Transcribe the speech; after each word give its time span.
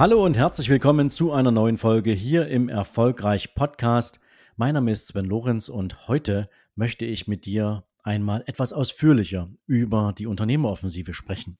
Hallo 0.00 0.24
und 0.24 0.34
herzlich 0.34 0.70
willkommen 0.70 1.10
zu 1.10 1.30
einer 1.30 1.50
neuen 1.50 1.76
Folge 1.76 2.12
hier 2.12 2.48
im 2.48 2.70
Erfolgreich 2.70 3.54
Podcast. 3.54 4.18
Mein 4.56 4.72
Name 4.72 4.92
ist 4.92 5.08
Sven 5.08 5.26
Lorenz 5.26 5.68
und 5.68 6.08
heute 6.08 6.48
möchte 6.74 7.04
ich 7.04 7.28
mit 7.28 7.44
dir 7.44 7.84
einmal 8.02 8.42
etwas 8.46 8.72
ausführlicher 8.72 9.50
über 9.66 10.14
die 10.16 10.26
Unternehmeroffensive 10.26 11.12
sprechen. 11.12 11.58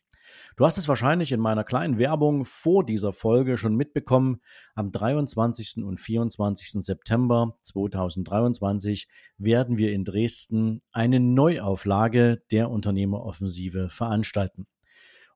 Du 0.57 0.65
hast 0.65 0.79
es 0.79 0.89
wahrscheinlich 0.89 1.33
in 1.33 1.41
meiner 1.41 1.65
kleinen 1.65 1.99
Werbung 1.99 2.47
vor 2.47 2.83
dieser 2.83 3.13
Folge 3.13 3.59
schon 3.59 3.77
mitbekommen. 3.77 4.41
Am 4.75 4.91
23. 4.91 5.85
und 5.85 6.01
24. 6.01 6.83
September 6.83 7.59
2023 7.65 9.07
werden 9.37 9.77
wir 9.77 9.93
in 9.93 10.05
Dresden 10.05 10.81
eine 10.93 11.21
Neuauflage 11.21 12.43
der 12.51 12.71
Unternehmeroffensive 12.71 13.91
veranstalten. 13.91 14.67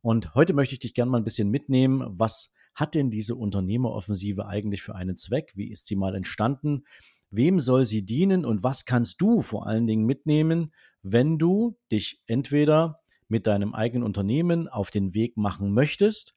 Und 0.01 0.35
heute 0.35 0.55
möchte 0.55 0.73
ich 0.73 0.81
dich 0.81 0.95
gerne 0.95 1.11
mal 1.11 1.19
ein 1.19 1.25
bisschen 1.25 1.51
mitnehmen, 1.51 2.03
was 2.07 2.51
hat 2.75 2.95
denn 2.95 3.11
diese 3.11 3.37
Unternehmeroffensive 3.37 4.47
eigentlich 4.47 4.83
für 4.83 4.95
einen 4.95 5.17
Zweck? 5.17 5.53
Wie 5.55 5.71
ist 5.71 5.87
sie 5.87 5.97
mal 5.97 6.15
entstanden? 6.15 6.85
Wem 7.31 7.59
soll 7.61 7.85
sie 7.85 8.05
dienen 8.05 8.45
und 8.45 8.63
was 8.63 8.85
kannst 8.85 9.21
du 9.21 9.43
vor 9.43 9.67
allen 9.67 9.87
Dingen 9.87 10.05
mitnehmen, 10.05 10.71
wenn 11.03 11.39
du 11.39 11.77
dich 11.91 12.21
entweder 12.27 13.01
mit 13.29 13.47
deinem 13.47 13.75
eigenen 13.75 14.05
Unternehmen 14.05 14.69
auf 14.69 14.91
den 14.91 15.15
Weg 15.15 15.37
machen 15.37 15.73
möchtest 15.73 16.35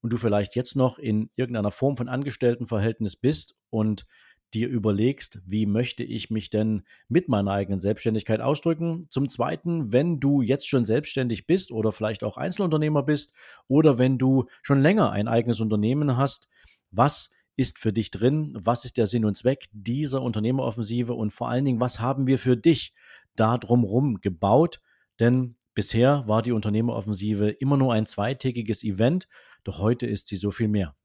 und 0.00 0.12
du 0.12 0.16
vielleicht 0.16 0.56
jetzt 0.56 0.76
noch 0.76 0.98
in 0.98 1.30
irgendeiner 1.36 1.70
Form 1.70 1.96
von 1.96 2.08
Angestelltenverhältnis 2.08 3.16
bist 3.16 3.56
und 3.70 4.06
dir 4.54 4.68
überlegst, 4.68 5.40
wie 5.46 5.66
möchte 5.66 6.04
ich 6.04 6.30
mich 6.30 6.50
denn 6.50 6.82
mit 7.08 7.28
meiner 7.28 7.52
eigenen 7.52 7.80
Selbstständigkeit 7.80 8.40
ausdrücken. 8.40 9.06
Zum 9.08 9.28
Zweiten, 9.28 9.92
wenn 9.92 10.20
du 10.20 10.42
jetzt 10.42 10.68
schon 10.68 10.84
selbstständig 10.84 11.46
bist 11.46 11.72
oder 11.72 11.92
vielleicht 11.92 12.24
auch 12.24 12.36
Einzelunternehmer 12.36 13.02
bist 13.02 13.34
oder 13.68 13.98
wenn 13.98 14.18
du 14.18 14.46
schon 14.62 14.82
länger 14.82 15.12
ein 15.12 15.28
eigenes 15.28 15.60
Unternehmen 15.60 16.16
hast, 16.16 16.48
was 16.90 17.30
ist 17.56 17.78
für 17.78 17.92
dich 17.92 18.10
drin? 18.10 18.52
Was 18.54 18.84
ist 18.84 18.96
der 18.96 19.06
Sinn 19.06 19.24
und 19.24 19.36
Zweck 19.36 19.66
dieser 19.72 20.22
Unternehmeroffensive? 20.22 21.12
Und 21.12 21.30
vor 21.30 21.48
allen 21.50 21.64
Dingen, 21.64 21.80
was 21.80 22.00
haben 22.00 22.26
wir 22.26 22.38
für 22.38 22.56
dich 22.56 22.94
da 23.36 23.58
drumherum 23.58 24.20
gebaut? 24.20 24.80
Denn 25.20 25.56
bisher 25.74 26.24
war 26.26 26.42
die 26.42 26.52
Unternehmeroffensive 26.52 27.50
immer 27.50 27.76
nur 27.76 27.92
ein 27.92 28.06
zweitägiges 28.06 28.82
Event, 28.82 29.28
doch 29.64 29.78
heute 29.78 30.06
ist 30.06 30.28
sie 30.28 30.36
so 30.36 30.50
viel 30.50 30.68
mehr. 30.68 30.96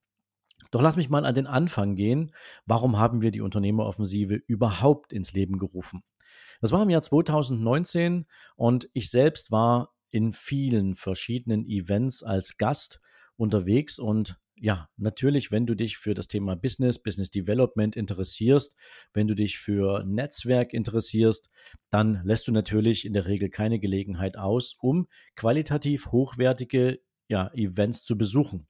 Doch 0.71 0.81
lass 0.81 0.97
mich 0.97 1.09
mal 1.09 1.25
an 1.25 1.35
den 1.35 1.47
Anfang 1.47 1.95
gehen. 1.95 2.31
Warum 2.65 2.97
haben 2.97 3.21
wir 3.21 3.31
die 3.31 3.41
Unternehmeroffensive 3.41 4.35
überhaupt 4.35 5.13
ins 5.13 5.33
Leben 5.33 5.57
gerufen? 5.57 6.03
Das 6.61 6.71
war 6.71 6.83
im 6.83 6.89
Jahr 6.89 7.01
2019 7.01 8.25
und 8.55 8.89
ich 8.93 9.09
selbst 9.09 9.51
war 9.51 9.93
in 10.11 10.31
vielen 10.31 10.95
verschiedenen 10.95 11.65
Events 11.65 12.23
als 12.23 12.57
Gast 12.57 13.01
unterwegs 13.35 13.99
und 13.99 14.39
ja, 14.57 14.87
natürlich, 14.95 15.51
wenn 15.51 15.65
du 15.65 15.75
dich 15.75 15.97
für 15.97 16.13
das 16.13 16.27
Thema 16.27 16.55
Business, 16.55 16.99
Business 16.99 17.29
Development 17.29 17.95
interessierst, 17.97 18.77
wenn 19.13 19.27
du 19.27 19.35
dich 19.35 19.57
für 19.57 20.03
Netzwerk 20.05 20.73
interessierst, 20.73 21.49
dann 21.89 22.21
lässt 22.23 22.47
du 22.47 22.53
natürlich 22.53 23.05
in 23.05 23.11
der 23.11 23.25
Regel 23.25 23.49
keine 23.49 23.79
Gelegenheit 23.79 24.37
aus, 24.37 24.75
um 24.79 25.07
qualitativ 25.35 26.07
hochwertige 26.11 27.01
ja, 27.27 27.51
Events 27.53 28.03
zu 28.03 28.17
besuchen. 28.17 28.67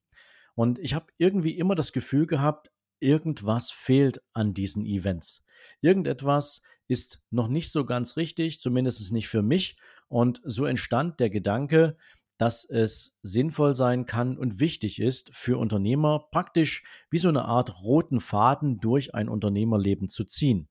Und 0.56 0.80
ich 0.80 0.94
habe 0.94 1.08
irgendwie 1.18 1.58
immer 1.58 1.76
das 1.76 1.92
Gefühl 1.92 2.26
gehabt, 2.26 2.72
irgendwas 3.00 3.72
fehlt 3.72 4.22
an 4.34 4.54
diesen 4.54 4.86
Events. 4.86 5.44
Irgendetwas 5.82 6.62
ist 6.88 7.22
noch 7.30 7.48
nicht 7.48 7.72
so 7.72 7.86
ganz 7.86 8.18
richtig, 8.18 8.60
zumindest 8.60 9.12
nicht 9.12 9.28
für 9.28 9.42
mich. 9.42 9.78
Und 10.08 10.42
so 10.44 10.66
entstand 10.66 11.20
der 11.20 11.30
Gedanke, 11.30 11.98
dass 12.38 12.66
es 12.66 13.18
sinnvoll 13.22 13.76
sein 13.76 14.06
kann 14.06 14.38
und 14.38 14.60
wichtig 14.60 15.00
ist 15.00 15.30
für 15.34 15.58
Unternehmer, 15.58 16.28
praktisch 16.32 16.84
wie 17.10 17.18
so 17.18 17.30
eine 17.30 17.46
Art 17.46 17.82
roten 17.82 18.20
Faden 18.20 18.78
durch 18.78 19.16
ein 19.16 19.30
Unternehmerleben 19.30 20.10
zu 20.10 20.26
ziehen. 20.26 20.70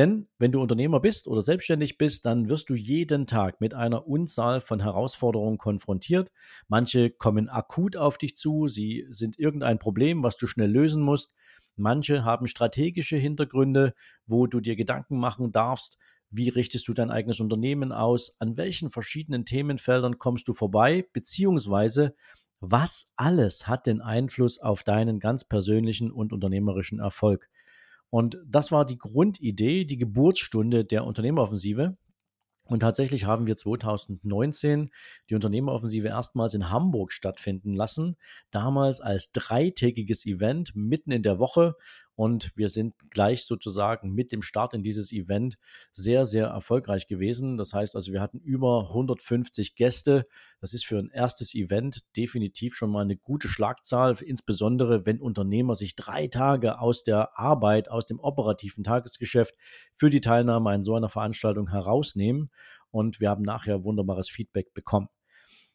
Denn 0.00 0.28
wenn 0.38 0.50
du 0.50 0.62
Unternehmer 0.62 0.98
bist 0.98 1.28
oder 1.28 1.42
selbstständig 1.42 1.98
bist, 1.98 2.24
dann 2.24 2.48
wirst 2.48 2.70
du 2.70 2.74
jeden 2.74 3.26
Tag 3.26 3.60
mit 3.60 3.74
einer 3.74 4.06
Unzahl 4.06 4.62
von 4.62 4.80
Herausforderungen 4.80 5.58
konfrontiert. 5.58 6.32
Manche 6.68 7.10
kommen 7.10 7.50
akut 7.50 7.98
auf 7.98 8.16
dich 8.16 8.34
zu, 8.34 8.66
sie 8.66 9.06
sind 9.10 9.38
irgendein 9.38 9.78
Problem, 9.78 10.22
was 10.22 10.38
du 10.38 10.46
schnell 10.46 10.70
lösen 10.70 11.02
musst. 11.02 11.34
Manche 11.76 12.24
haben 12.24 12.46
strategische 12.46 13.18
Hintergründe, 13.18 13.92
wo 14.26 14.46
du 14.46 14.60
dir 14.60 14.74
Gedanken 14.74 15.18
machen 15.18 15.52
darfst, 15.52 15.98
wie 16.30 16.48
richtest 16.48 16.88
du 16.88 16.94
dein 16.94 17.10
eigenes 17.10 17.40
Unternehmen 17.40 17.92
aus? 17.92 18.36
An 18.38 18.56
welchen 18.56 18.90
verschiedenen 18.90 19.44
Themenfeldern 19.44 20.16
kommst 20.18 20.48
du 20.48 20.54
vorbei? 20.54 21.06
Beziehungsweise, 21.12 22.14
was 22.60 23.12
alles 23.16 23.68
hat 23.68 23.86
den 23.86 24.00
Einfluss 24.00 24.60
auf 24.60 24.82
deinen 24.82 25.20
ganz 25.20 25.44
persönlichen 25.44 26.10
und 26.10 26.32
unternehmerischen 26.32 27.00
Erfolg? 27.00 27.50
Und 28.10 28.38
das 28.46 28.72
war 28.72 28.84
die 28.84 28.98
Grundidee, 28.98 29.84
die 29.84 29.96
Geburtsstunde 29.96 30.84
der 30.84 31.04
Unternehmeroffensive. 31.04 31.96
Und 32.64 32.80
tatsächlich 32.80 33.24
haben 33.24 33.46
wir 33.46 33.56
2019 33.56 34.90
die 35.28 35.34
Unternehmeroffensive 35.34 36.06
erstmals 36.06 36.54
in 36.54 36.70
Hamburg 36.70 37.12
stattfinden 37.12 37.74
lassen. 37.74 38.16
Damals 38.52 39.00
als 39.00 39.32
dreitägiges 39.32 40.24
Event 40.24 40.76
mitten 40.76 41.10
in 41.10 41.24
der 41.24 41.40
Woche. 41.40 41.74
Und 42.20 42.52
wir 42.54 42.68
sind 42.68 42.92
gleich 43.08 43.46
sozusagen 43.46 44.12
mit 44.12 44.30
dem 44.30 44.42
Start 44.42 44.74
in 44.74 44.82
dieses 44.82 45.10
Event 45.10 45.56
sehr, 45.90 46.26
sehr 46.26 46.48
erfolgreich 46.48 47.06
gewesen. 47.06 47.56
Das 47.56 47.72
heißt 47.72 47.96
also, 47.96 48.12
wir 48.12 48.20
hatten 48.20 48.40
über 48.40 48.88
150 48.88 49.74
Gäste. 49.74 50.24
Das 50.60 50.74
ist 50.74 50.84
für 50.84 50.98
ein 50.98 51.08
erstes 51.08 51.54
Event 51.54 52.00
definitiv 52.18 52.74
schon 52.74 52.90
mal 52.90 53.00
eine 53.00 53.16
gute 53.16 53.48
Schlagzahl, 53.48 54.18
insbesondere 54.20 55.06
wenn 55.06 55.18
Unternehmer 55.18 55.74
sich 55.74 55.96
drei 55.96 56.26
Tage 56.26 56.78
aus 56.78 57.04
der 57.04 57.38
Arbeit, 57.38 57.90
aus 57.90 58.04
dem 58.04 58.20
operativen 58.20 58.84
Tagesgeschäft 58.84 59.54
für 59.96 60.10
die 60.10 60.20
Teilnahme 60.20 60.68
an 60.68 60.84
so 60.84 60.96
einer 60.96 61.08
Veranstaltung 61.08 61.70
herausnehmen. 61.70 62.50
Und 62.90 63.20
wir 63.20 63.30
haben 63.30 63.44
nachher 63.44 63.82
wunderbares 63.82 64.28
Feedback 64.28 64.74
bekommen. 64.74 65.08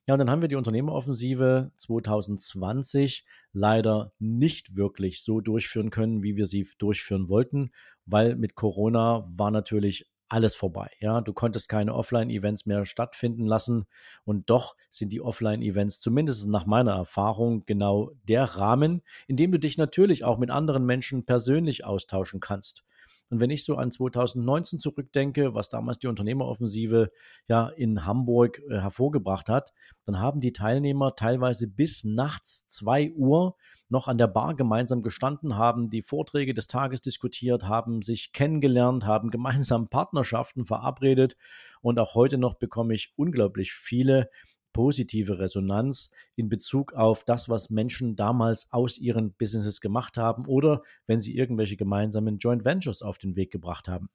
Ja, 0.07 0.13
und 0.13 0.19
dann 0.19 0.29
haben 0.29 0.41
wir 0.41 0.49
die 0.49 0.55
Unternehmeroffensive 0.55 1.71
2020 1.77 3.25
leider 3.53 4.13
nicht 4.19 4.75
wirklich 4.75 5.23
so 5.23 5.41
durchführen 5.41 5.89
können, 5.89 6.21
wie 6.21 6.35
wir 6.35 6.45
sie 6.45 6.67
durchführen 6.77 7.27
wollten, 7.27 7.71
weil 8.05 8.35
mit 8.35 8.53
Corona 8.55 9.27
war 9.35 9.49
natürlich 9.49 10.07
alles 10.27 10.55
vorbei. 10.55 10.91
Ja, 10.99 11.21
du 11.21 11.33
konntest 11.33 11.69
keine 11.69 11.93
Offline-Events 11.93 12.65
mehr 12.65 12.85
stattfinden 12.85 13.45
lassen 13.45 13.85
und 14.25 14.49
doch 14.49 14.75
sind 14.89 15.11
die 15.11 15.21
Offline-Events 15.21 15.99
zumindest 15.99 16.47
nach 16.49 16.65
meiner 16.65 16.93
Erfahrung 16.93 17.61
genau 17.65 18.11
der 18.27 18.43
Rahmen, 18.43 19.01
in 19.27 19.37
dem 19.37 19.51
du 19.51 19.59
dich 19.59 19.77
natürlich 19.77 20.23
auch 20.23 20.37
mit 20.37 20.51
anderen 20.51 20.85
Menschen 20.85 21.25
persönlich 21.25 21.85
austauschen 21.85 22.39
kannst. 22.39 22.83
Und 23.29 23.39
wenn 23.39 23.49
ich 23.49 23.65
so 23.65 23.75
an 23.75 23.91
2019 23.91 24.79
zurückdenke, 24.79 25.53
was 25.53 25.69
damals 25.69 25.99
die 25.99 26.07
Unternehmeroffensive 26.07 27.11
ja 27.47 27.69
in 27.69 28.05
Hamburg 28.05 28.61
äh, 28.69 28.79
hervorgebracht 28.79 29.49
hat, 29.49 29.73
dann 30.05 30.19
haben 30.19 30.41
die 30.41 30.53
Teilnehmer 30.53 31.15
teilweise 31.15 31.67
bis 31.67 32.03
nachts 32.03 32.67
2 32.67 33.13
Uhr 33.13 33.55
noch 33.89 34.07
an 34.07 34.17
der 34.17 34.27
Bar 34.27 34.55
gemeinsam 34.55 35.01
gestanden, 35.01 35.57
haben 35.57 35.89
die 35.89 36.01
Vorträge 36.01 36.53
des 36.53 36.67
Tages 36.67 37.01
diskutiert, 37.01 37.63
haben 37.63 38.01
sich 38.01 38.31
kennengelernt, 38.33 39.05
haben 39.05 39.29
gemeinsam 39.29 39.87
Partnerschaften 39.87 40.65
verabredet. 40.65 41.35
Und 41.81 41.99
auch 41.99 42.15
heute 42.15 42.37
noch 42.37 42.55
bekomme 42.55 42.93
ich 42.93 43.13
unglaublich 43.15 43.73
viele 43.73 44.29
positive 44.75 45.39
Resonanz 45.39 46.09
in 46.35 46.49
Bezug 46.49 46.91
auf 46.91 47.23
das, 47.23 47.47
was 47.47 47.69
Menschen 47.69 48.17
damals 48.17 48.73
aus 48.73 48.97
ihren 48.97 49.31
Businesses 49.31 49.79
gemacht 49.79 50.17
haben 50.17 50.45
oder 50.45 50.81
wenn 51.07 51.21
sie 51.21 51.33
irgendwelche 51.33 51.77
gemeinsamen 51.77 52.39
Joint 52.39 52.65
Ventures 52.65 53.01
auf 53.01 53.17
den 53.17 53.37
Weg 53.37 53.51
gebracht 53.51 53.87
haben. 53.87 54.09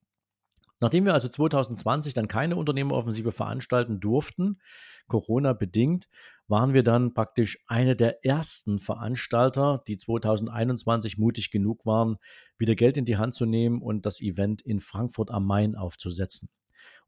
Nachdem 0.78 1.06
wir 1.06 1.14
also 1.14 1.28
2020 1.28 2.12
dann 2.12 2.28
keine 2.28 2.56
Unternehmeroffensive 2.56 3.32
veranstalten 3.32 4.00
durften, 4.00 4.60
Corona 5.08 5.54
bedingt, 5.54 6.10
waren 6.46 6.74
wir 6.74 6.82
dann 6.82 7.14
praktisch 7.14 7.58
eine 7.66 7.96
der 7.96 8.22
ersten 8.26 8.78
Veranstalter, 8.78 9.82
die 9.88 9.96
2021 9.96 11.16
mutig 11.16 11.50
genug 11.50 11.86
waren, 11.86 12.18
wieder 12.58 12.74
Geld 12.74 12.98
in 12.98 13.06
die 13.06 13.16
Hand 13.16 13.32
zu 13.32 13.46
nehmen 13.46 13.80
und 13.80 14.04
das 14.04 14.20
Event 14.20 14.60
in 14.60 14.80
Frankfurt 14.80 15.30
am 15.30 15.46
Main 15.46 15.74
aufzusetzen. 15.74 16.50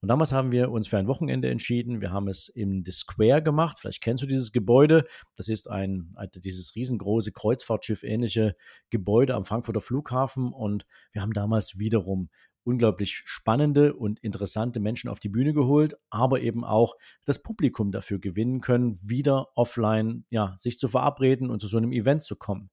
Und 0.02 0.08
damals 0.08 0.32
haben 0.32 0.50
wir 0.50 0.72
uns 0.72 0.88
für 0.88 0.99
ein 0.99 1.06
Wochenende 1.06 1.49
entschieden. 1.49 2.00
Wir 2.00 2.10
haben 2.10 2.26
es 2.26 2.49
im 2.49 2.84
The 2.84 2.90
Square 2.90 3.40
gemacht. 3.40 3.78
Vielleicht 3.78 4.02
kennst 4.02 4.25
du 4.25 4.26
dieses 4.26 4.50
Gebäude. 4.50 5.04
Das 5.37 5.46
ist 5.46 5.70
ein, 5.70 6.16
dieses 6.34 6.75
riesengroße 6.75 7.31
Kreuzfahrtschiff 7.31 8.02
ähnliche 8.02 8.56
Gebäude 8.90 9.37
am 9.37 9.44
Frankfurter 9.44 9.81
Flughafen. 9.81 10.52
Und 10.52 10.87
wir 11.12 11.22
haben 11.22 11.32
damals 11.32 11.78
wiederum 11.78 12.31
unglaublich 12.64 13.22
spannende 13.25 13.94
und 13.94 14.19
interessante 14.20 14.81
Menschen 14.81 15.08
auf 15.08 15.20
die 15.20 15.28
Bühne 15.28 15.52
geholt, 15.52 15.94
aber 16.10 16.40
eben 16.40 16.64
auch 16.64 16.96
das 17.25 17.40
Publikum 17.40 17.93
dafür 17.93 18.19
gewinnen 18.19 18.60
können, 18.60 18.99
wieder 19.02 19.49
offline 19.54 20.25
ja, 20.31 20.54
sich 20.56 20.81
zu 20.81 20.88
verabreden 20.88 21.49
und 21.49 21.60
zu 21.60 21.69
so 21.69 21.78
einem 21.78 21.93
Event 21.93 22.25
zu 22.25 22.34
kommen. 22.34 22.70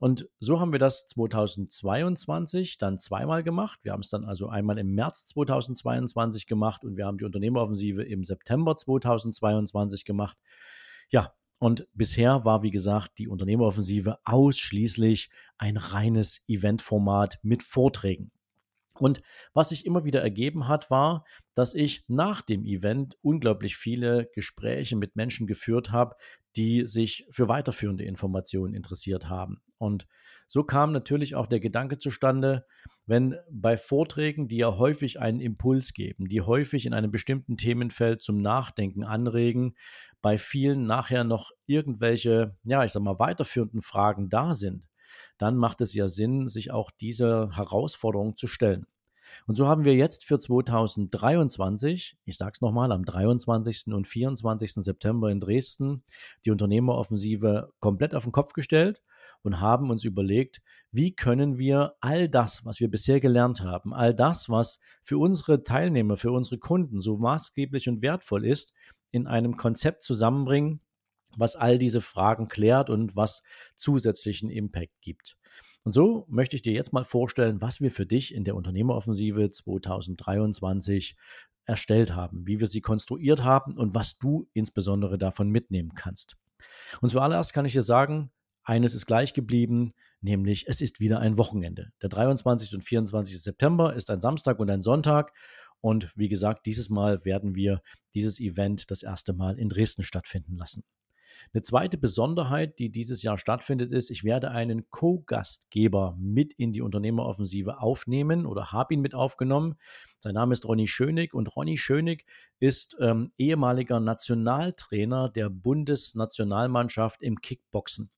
Und 0.00 0.28
so 0.40 0.60
haben 0.60 0.72
wir 0.72 0.78
das 0.78 1.06
2022 1.06 2.78
dann 2.78 2.98
zweimal 2.98 3.42
gemacht. 3.42 3.80
Wir 3.82 3.92
haben 3.92 4.00
es 4.00 4.10
dann 4.10 4.24
also 4.24 4.48
einmal 4.48 4.78
im 4.78 4.94
März 4.94 5.24
2022 5.26 6.46
gemacht 6.46 6.84
und 6.84 6.96
wir 6.96 7.06
haben 7.06 7.18
die 7.18 7.24
Unternehmeroffensive 7.24 8.02
im 8.02 8.24
September 8.24 8.76
2022 8.76 10.04
gemacht. 10.04 10.36
Ja, 11.10 11.32
und 11.58 11.86
bisher 11.94 12.44
war, 12.44 12.62
wie 12.62 12.70
gesagt, 12.70 13.18
die 13.18 13.28
Unternehmeroffensive 13.28 14.18
ausschließlich 14.24 15.30
ein 15.56 15.76
reines 15.76 16.42
Eventformat 16.48 17.38
mit 17.42 17.62
Vorträgen. 17.62 18.32
Und 18.98 19.22
was 19.54 19.70
sich 19.70 19.86
immer 19.86 20.04
wieder 20.04 20.22
ergeben 20.22 20.68
hat, 20.68 20.90
war, 20.90 21.24
dass 21.54 21.74
ich 21.74 22.04
nach 22.06 22.42
dem 22.42 22.64
Event 22.64 23.16
unglaublich 23.22 23.76
viele 23.76 24.30
Gespräche 24.34 24.96
mit 24.96 25.16
Menschen 25.16 25.46
geführt 25.46 25.90
habe, 25.90 26.14
die 26.56 26.86
sich 26.86 27.26
für 27.30 27.48
weiterführende 27.48 28.04
Informationen 28.04 28.74
interessiert 28.74 29.28
haben. 29.28 29.62
Und 29.78 30.06
so 30.46 30.62
kam 30.62 30.92
natürlich 30.92 31.34
auch 31.34 31.46
der 31.46 31.60
Gedanke 31.60 31.98
zustande, 31.98 32.66
wenn 33.06 33.36
bei 33.50 33.76
Vorträgen, 33.76 34.48
die 34.48 34.58
ja 34.58 34.78
häufig 34.78 35.20
einen 35.20 35.40
Impuls 35.40 35.92
geben, 35.92 36.28
die 36.28 36.40
häufig 36.40 36.86
in 36.86 36.94
einem 36.94 37.10
bestimmten 37.10 37.56
Themenfeld 37.56 38.22
zum 38.22 38.40
Nachdenken 38.40 39.04
anregen, 39.04 39.74
bei 40.22 40.38
vielen 40.38 40.86
nachher 40.86 41.24
noch 41.24 41.50
irgendwelche, 41.66 42.56
ja, 42.64 42.84
ich 42.84 42.92
sag 42.92 43.02
mal, 43.02 43.18
weiterführenden 43.18 43.82
Fragen 43.82 44.28
da 44.28 44.54
sind, 44.54 44.88
dann 45.38 45.56
macht 45.56 45.80
es 45.80 45.94
ja 45.94 46.08
Sinn, 46.08 46.48
sich 46.48 46.70
auch 46.70 46.90
dieser 46.90 47.54
Herausforderung 47.56 48.36
zu 48.36 48.46
stellen. 48.46 48.86
Und 49.46 49.56
so 49.56 49.68
haben 49.68 49.84
wir 49.84 49.94
jetzt 49.94 50.24
für 50.24 50.38
2023, 50.38 52.16
ich 52.24 52.36
sage 52.36 52.52
es 52.54 52.60
nochmal, 52.60 52.92
am 52.92 53.04
23. 53.04 53.92
und 53.94 54.06
24. 54.06 54.74
September 54.74 55.30
in 55.30 55.40
Dresden 55.40 56.02
die 56.44 56.50
Unternehmeroffensive 56.50 57.72
komplett 57.80 58.14
auf 58.14 58.24
den 58.24 58.32
Kopf 58.32 58.52
gestellt 58.52 59.02
und 59.42 59.60
haben 59.60 59.90
uns 59.90 60.04
überlegt, 60.04 60.62
wie 60.90 61.14
können 61.14 61.58
wir 61.58 61.94
all 62.00 62.28
das, 62.28 62.64
was 62.64 62.80
wir 62.80 62.90
bisher 62.90 63.20
gelernt 63.20 63.60
haben, 63.60 63.92
all 63.92 64.14
das, 64.14 64.48
was 64.48 64.78
für 65.02 65.18
unsere 65.18 65.62
Teilnehmer, 65.62 66.16
für 66.16 66.32
unsere 66.32 66.58
Kunden 66.58 67.00
so 67.00 67.18
maßgeblich 67.18 67.88
und 67.88 68.02
wertvoll 68.02 68.46
ist, 68.46 68.72
in 69.10 69.26
einem 69.26 69.56
Konzept 69.56 70.02
zusammenbringen, 70.02 70.80
was 71.36 71.56
all 71.56 71.78
diese 71.78 72.00
Fragen 72.00 72.46
klärt 72.46 72.90
und 72.90 73.16
was 73.16 73.42
zusätzlichen 73.76 74.50
Impact 74.50 75.00
gibt. 75.00 75.36
Und 75.84 75.92
so 75.92 76.24
möchte 76.28 76.56
ich 76.56 76.62
dir 76.62 76.72
jetzt 76.72 76.92
mal 76.92 77.04
vorstellen, 77.04 77.60
was 77.60 77.80
wir 77.80 77.90
für 77.90 78.06
dich 78.06 78.34
in 78.34 78.44
der 78.44 78.56
Unternehmeroffensive 78.56 79.50
2023 79.50 81.16
erstellt 81.66 82.14
haben, 82.14 82.46
wie 82.46 82.58
wir 82.58 82.66
sie 82.66 82.80
konstruiert 82.80 83.44
haben 83.44 83.76
und 83.76 83.94
was 83.94 84.18
du 84.18 84.48
insbesondere 84.54 85.18
davon 85.18 85.50
mitnehmen 85.50 85.94
kannst. 85.94 86.36
Und 87.00 87.10
zuallererst 87.10 87.52
kann 87.52 87.66
ich 87.66 87.72
dir 87.72 87.82
sagen, 87.82 88.30
eines 88.64 88.94
ist 88.94 89.06
gleich 89.06 89.34
geblieben, 89.34 89.90
nämlich 90.22 90.66
es 90.68 90.80
ist 90.80 91.00
wieder 91.00 91.20
ein 91.20 91.36
Wochenende. 91.36 91.92
Der 92.00 92.08
23. 92.08 92.74
und 92.74 92.82
24. 92.82 93.42
September 93.42 93.94
ist 93.94 94.10
ein 94.10 94.22
Samstag 94.22 94.58
und 94.58 94.70
ein 94.70 94.80
Sonntag. 94.80 95.32
Und 95.80 96.10
wie 96.16 96.28
gesagt, 96.28 96.64
dieses 96.64 96.88
Mal 96.88 97.26
werden 97.26 97.54
wir 97.54 97.82
dieses 98.14 98.40
Event 98.40 98.90
das 98.90 99.02
erste 99.02 99.34
Mal 99.34 99.58
in 99.58 99.68
Dresden 99.68 100.02
stattfinden 100.02 100.56
lassen. 100.56 100.82
Eine 101.52 101.62
zweite 101.62 101.98
Besonderheit, 101.98 102.78
die 102.78 102.90
dieses 102.90 103.22
Jahr 103.22 103.38
stattfindet, 103.38 103.92
ist, 103.92 104.10
ich 104.10 104.24
werde 104.24 104.50
einen 104.50 104.90
Co-Gastgeber 104.90 106.16
mit 106.18 106.52
in 106.54 106.72
die 106.72 106.82
Unternehmeroffensive 106.82 107.80
aufnehmen 107.80 108.46
oder 108.46 108.72
habe 108.72 108.94
ihn 108.94 109.00
mit 109.00 109.14
aufgenommen. 109.14 109.76
Sein 110.18 110.34
Name 110.34 110.52
ist 110.52 110.66
Ronny 110.66 110.86
Schönig 110.86 111.34
und 111.34 111.54
Ronny 111.54 111.76
Schönig 111.76 112.26
ist 112.58 112.96
ähm, 113.00 113.32
ehemaliger 113.38 114.00
Nationaltrainer 114.00 115.28
der 115.28 115.50
Bundesnationalmannschaft 115.50 117.22
im 117.22 117.40
Kickboxen. 117.40 118.10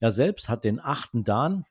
Er 0.00 0.10
selbst 0.10 0.48
hat 0.48 0.64
den 0.64 0.80
achten 0.80 1.24
Dan 1.24 1.64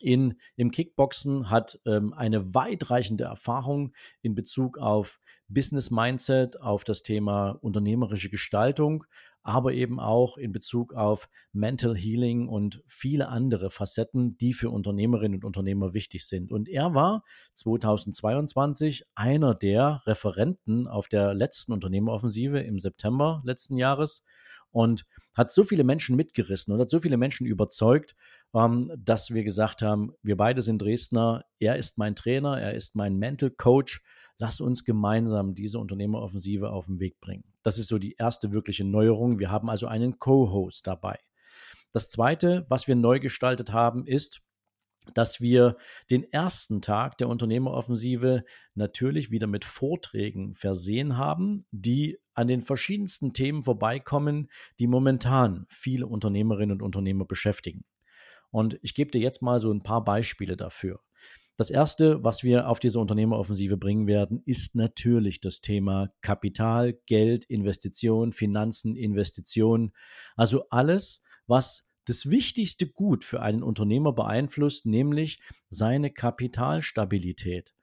in, 0.00 0.38
im 0.56 0.70
Kickboxen, 0.70 1.50
hat 1.50 1.78
ähm, 1.86 2.12
eine 2.14 2.54
weitreichende 2.54 3.24
Erfahrung 3.24 3.92
in 4.22 4.34
Bezug 4.34 4.78
auf 4.78 5.20
Business 5.48 5.90
Mindset, 5.90 6.60
auf 6.60 6.84
das 6.84 7.02
Thema 7.02 7.50
unternehmerische 7.60 8.30
Gestaltung, 8.30 9.04
aber 9.42 9.72
eben 9.72 9.98
auch 9.98 10.36
in 10.36 10.52
Bezug 10.52 10.94
auf 10.94 11.28
Mental 11.52 11.96
Healing 11.96 12.48
und 12.48 12.82
viele 12.86 13.28
andere 13.28 13.70
Facetten, 13.70 14.36
die 14.38 14.52
für 14.52 14.70
Unternehmerinnen 14.70 15.36
und 15.36 15.44
Unternehmer 15.44 15.94
wichtig 15.94 16.26
sind. 16.26 16.52
Und 16.52 16.68
er 16.68 16.94
war 16.94 17.24
2022 17.54 19.06
einer 19.14 19.54
der 19.54 20.02
Referenten 20.06 20.86
auf 20.86 21.08
der 21.08 21.34
letzten 21.34 21.72
Unternehmeroffensive 21.72 22.60
im 22.60 22.78
September 22.78 23.42
letzten 23.44 23.76
Jahres 23.76 24.24
und 24.72 25.06
hat 25.34 25.52
so 25.52 25.64
viele 25.64 25.84
Menschen 25.84 26.16
mitgerissen 26.16 26.72
und 26.72 26.80
hat 26.80 26.90
so 26.90 27.00
viele 27.00 27.16
Menschen 27.16 27.46
überzeugt, 27.46 28.14
ähm, 28.54 28.92
dass 28.96 29.32
wir 29.32 29.44
gesagt 29.44 29.82
haben, 29.82 30.12
wir 30.22 30.36
beide 30.36 30.62
sind 30.62 30.82
Dresdner, 30.82 31.44
er 31.58 31.76
ist 31.76 31.98
mein 31.98 32.14
Trainer, 32.14 32.60
er 32.60 32.74
ist 32.74 32.94
mein 32.94 33.16
Mental 33.16 33.50
Coach, 33.50 34.02
lass 34.38 34.60
uns 34.60 34.84
gemeinsam 34.84 35.54
diese 35.54 35.78
Unternehmeroffensive 35.78 36.70
auf 36.70 36.86
den 36.86 37.00
Weg 37.00 37.20
bringen. 37.20 37.49
Das 37.62 37.78
ist 37.78 37.88
so 37.88 37.98
die 37.98 38.14
erste 38.18 38.52
wirkliche 38.52 38.84
Neuerung. 38.84 39.38
Wir 39.38 39.50
haben 39.50 39.68
also 39.68 39.86
einen 39.86 40.18
Co-Host 40.18 40.86
dabei. 40.86 41.18
Das 41.92 42.08
zweite, 42.08 42.66
was 42.68 42.86
wir 42.86 42.94
neu 42.94 43.18
gestaltet 43.18 43.72
haben, 43.72 44.06
ist, 44.06 44.42
dass 45.14 45.40
wir 45.40 45.76
den 46.10 46.30
ersten 46.30 46.82
Tag 46.82 47.18
der 47.18 47.28
Unternehmeroffensive 47.28 48.44
natürlich 48.74 49.30
wieder 49.30 49.46
mit 49.46 49.64
Vorträgen 49.64 50.54
versehen 50.54 51.16
haben, 51.16 51.66
die 51.70 52.18
an 52.34 52.48
den 52.48 52.62
verschiedensten 52.62 53.32
Themen 53.32 53.64
vorbeikommen, 53.64 54.50
die 54.78 54.86
momentan 54.86 55.66
viele 55.68 56.06
Unternehmerinnen 56.06 56.76
und 56.76 56.82
Unternehmer 56.82 57.24
beschäftigen. 57.24 57.84
Und 58.50 58.78
ich 58.82 58.94
gebe 58.94 59.10
dir 59.10 59.20
jetzt 59.20 59.42
mal 59.42 59.58
so 59.58 59.72
ein 59.72 59.82
paar 59.82 60.04
Beispiele 60.04 60.56
dafür. 60.56 61.00
Das 61.60 61.68
erste, 61.68 62.24
was 62.24 62.42
wir 62.42 62.70
auf 62.70 62.80
diese 62.80 62.98
Unternehmeroffensive 63.00 63.76
bringen 63.76 64.06
werden, 64.06 64.42
ist 64.46 64.74
natürlich 64.76 65.42
das 65.42 65.60
Thema 65.60 66.08
Kapital, 66.22 66.94
Geld, 67.04 67.44
Investition, 67.44 68.32
Finanzen, 68.32 68.96
Investitionen. 68.96 69.92
Also 70.36 70.64
alles, 70.70 71.20
was 71.46 71.86
das 72.06 72.30
wichtigste 72.30 72.86
Gut 72.88 73.26
für 73.26 73.42
einen 73.42 73.62
Unternehmer 73.62 74.14
beeinflusst, 74.14 74.86
nämlich 74.86 75.38
seine 75.68 76.10
Kapitalstabilität. 76.10 77.74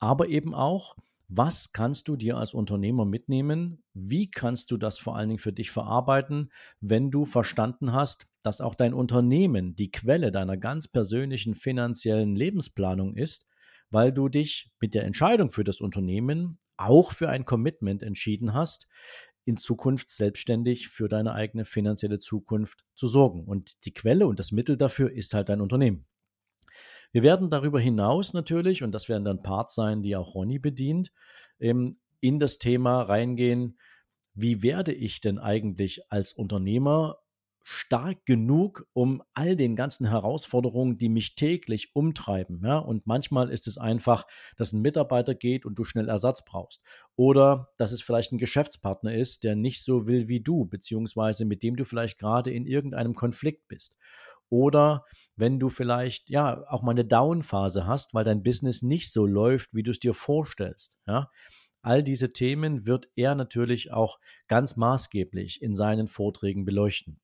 Aber 0.00 0.26
eben 0.26 0.52
auch, 0.52 0.96
was 1.28 1.70
kannst 1.70 2.08
du 2.08 2.16
dir 2.16 2.36
als 2.36 2.52
Unternehmer 2.52 3.04
mitnehmen? 3.04 3.84
Wie 3.92 4.28
kannst 4.28 4.72
du 4.72 4.76
das 4.76 4.98
vor 4.98 5.14
allen 5.16 5.28
Dingen 5.28 5.38
für 5.38 5.52
dich 5.52 5.70
verarbeiten, 5.70 6.50
wenn 6.80 7.12
du 7.12 7.26
verstanden 7.26 7.92
hast, 7.92 8.26
dass 8.44 8.60
auch 8.60 8.74
dein 8.74 8.94
Unternehmen 8.94 9.74
die 9.74 9.90
Quelle 9.90 10.30
deiner 10.30 10.56
ganz 10.56 10.86
persönlichen 10.86 11.54
finanziellen 11.54 12.36
Lebensplanung 12.36 13.16
ist, 13.16 13.46
weil 13.90 14.12
du 14.12 14.28
dich 14.28 14.70
mit 14.80 14.94
der 14.94 15.04
Entscheidung 15.04 15.50
für 15.50 15.64
das 15.64 15.80
Unternehmen 15.80 16.58
auch 16.76 17.12
für 17.12 17.30
ein 17.30 17.46
Commitment 17.46 18.02
entschieden 18.02 18.52
hast, 18.52 18.86
in 19.46 19.56
Zukunft 19.56 20.10
selbstständig 20.10 20.88
für 20.88 21.08
deine 21.08 21.32
eigene 21.32 21.64
finanzielle 21.64 22.18
Zukunft 22.18 22.84
zu 22.94 23.06
sorgen. 23.06 23.44
Und 23.44 23.84
die 23.86 23.94
Quelle 23.94 24.26
und 24.26 24.38
das 24.38 24.52
Mittel 24.52 24.76
dafür 24.76 25.10
ist 25.10 25.32
halt 25.32 25.48
dein 25.48 25.60
Unternehmen. 25.60 26.06
Wir 27.12 27.22
werden 27.22 27.48
darüber 27.48 27.80
hinaus 27.80 28.34
natürlich, 28.34 28.82
und 28.82 28.92
das 28.92 29.08
werden 29.08 29.24
dann 29.24 29.42
Parts 29.42 29.74
sein, 29.74 30.02
die 30.02 30.16
auch 30.16 30.34
Ronny 30.34 30.58
bedient, 30.58 31.12
ähm, 31.60 31.96
in 32.20 32.38
das 32.38 32.58
Thema 32.58 33.02
reingehen, 33.02 33.78
wie 34.34 34.62
werde 34.62 34.92
ich 34.92 35.20
denn 35.20 35.38
eigentlich 35.38 36.10
als 36.10 36.32
Unternehmer 36.32 37.18
stark 37.64 38.26
genug, 38.26 38.86
um 38.92 39.22
all 39.32 39.56
den 39.56 39.74
ganzen 39.74 40.06
Herausforderungen, 40.06 40.98
die 40.98 41.08
mich 41.08 41.34
täglich 41.34 41.96
umtreiben. 41.96 42.60
Ja? 42.62 42.78
Und 42.78 43.06
manchmal 43.06 43.50
ist 43.50 43.66
es 43.66 43.78
einfach, 43.78 44.26
dass 44.56 44.72
ein 44.72 44.82
Mitarbeiter 44.82 45.34
geht 45.34 45.64
und 45.64 45.78
du 45.78 45.84
schnell 45.84 46.08
Ersatz 46.08 46.44
brauchst. 46.44 46.82
Oder 47.16 47.70
dass 47.78 47.90
es 47.90 48.02
vielleicht 48.02 48.32
ein 48.32 48.38
Geschäftspartner 48.38 49.14
ist, 49.14 49.44
der 49.44 49.56
nicht 49.56 49.82
so 49.82 50.06
will 50.06 50.28
wie 50.28 50.42
du, 50.42 50.66
beziehungsweise 50.66 51.46
mit 51.46 51.62
dem 51.62 51.74
du 51.76 51.84
vielleicht 51.84 52.18
gerade 52.18 52.52
in 52.52 52.66
irgendeinem 52.66 53.14
Konflikt 53.14 53.66
bist. 53.66 53.98
Oder 54.50 55.04
wenn 55.34 55.58
du 55.58 55.70
vielleicht 55.70 56.28
ja 56.28 56.64
auch 56.68 56.82
mal 56.82 56.92
eine 56.92 57.06
Down-Phase 57.06 57.86
hast, 57.86 58.12
weil 58.12 58.24
dein 58.24 58.42
Business 58.42 58.82
nicht 58.82 59.10
so 59.10 59.24
läuft, 59.24 59.72
wie 59.72 59.82
du 59.82 59.90
es 59.90 60.00
dir 60.00 60.12
vorstellst. 60.12 60.98
Ja? 61.06 61.30
All 61.80 62.02
diese 62.02 62.32
Themen 62.32 62.86
wird 62.86 63.08
er 63.16 63.34
natürlich 63.34 63.90
auch 63.90 64.18
ganz 64.48 64.76
maßgeblich 64.76 65.62
in 65.62 65.74
seinen 65.74 66.08
Vorträgen 66.08 66.66
beleuchten. 66.66 67.20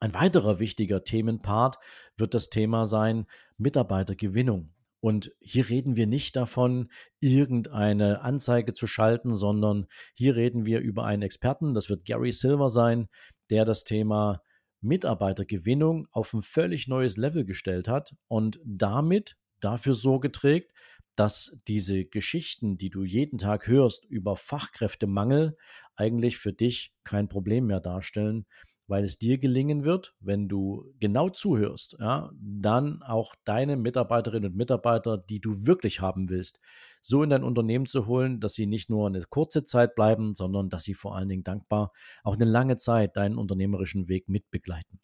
Ein 0.00 0.14
weiterer 0.14 0.58
wichtiger 0.58 1.04
Themenpart 1.04 1.76
wird 2.16 2.32
das 2.32 2.48
Thema 2.48 2.86
sein 2.86 3.26
Mitarbeitergewinnung. 3.58 4.72
Und 5.00 5.32
hier 5.40 5.68
reden 5.68 5.94
wir 5.94 6.06
nicht 6.06 6.36
davon, 6.36 6.90
irgendeine 7.20 8.22
Anzeige 8.22 8.72
zu 8.72 8.86
schalten, 8.86 9.34
sondern 9.34 9.86
hier 10.14 10.36
reden 10.36 10.64
wir 10.64 10.80
über 10.80 11.04
einen 11.04 11.22
Experten, 11.22 11.74
das 11.74 11.88
wird 11.90 12.06
Gary 12.06 12.32
Silver 12.32 12.70
sein, 12.70 13.08
der 13.50 13.64
das 13.66 13.84
Thema 13.84 14.42
Mitarbeitergewinnung 14.80 16.06
auf 16.10 16.32
ein 16.32 16.42
völlig 16.42 16.88
neues 16.88 17.18
Level 17.18 17.44
gestellt 17.44 17.86
hat 17.86 18.14
und 18.28 18.58
damit 18.64 19.36
dafür 19.60 19.94
Sorge 19.94 20.32
trägt, 20.32 20.72
dass 21.16 21.60
diese 21.68 22.06
Geschichten, 22.06 22.78
die 22.78 22.88
du 22.88 23.04
jeden 23.04 23.36
Tag 23.36 23.66
hörst 23.66 24.06
über 24.06 24.36
Fachkräftemangel, 24.36 25.56
eigentlich 25.96 26.38
für 26.38 26.54
dich 26.54 26.94
kein 27.04 27.28
Problem 27.28 27.66
mehr 27.66 27.80
darstellen, 27.80 28.46
weil 28.90 29.04
es 29.04 29.20
dir 29.20 29.38
gelingen 29.38 29.84
wird, 29.84 30.16
wenn 30.18 30.48
du 30.48 30.92
genau 30.98 31.28
zuhörst, 31.28 31.96
ja, 32.00 32.32
dann 32.40 33.02
auch 33.04 33.36
deine 33.44 33.76
Mitarbeiterinnen 33.76 34.50
und 34.50 34.56
Mitarbeiter, 34.56 35.16
die 35.16 35.40
du 35.40 35.64
wirklich 35.64 36.00
haben 36.00 36.28
willst, 36.28 36.58
so 37.00 37.22
in 37.22 37.30
dein 37.30 37.44
Unternehmen 37.44 37.86
zu 37.86 38.06
holen, 38.06 38.40
dass 38.40 38.54
sie 38.54 38.66
nicht 38.66 38.90
nur 38.90 39.06
eine 39.06 39.22
kurze 39.22 39.62
Zeit 39.62 39.94
bleiben, 39.94 40.34
sondern 40.34 40.70
dass 40.70 40.82
sie 40.82 40.94
vor 40.94 41.14
allen 41.14 41.28
Dingen 41.28 41.44
dankbar 41.44 41.92
auch 42.24 42.34
eine 42.34 42.46
lange 42.46 42.78
Zeit 42.78 43.16
deinen 43.16 43.38
unternehmerischen 43.38 44.08
Weg 44.08 44.28
mitbegleiten. 44.28 44.98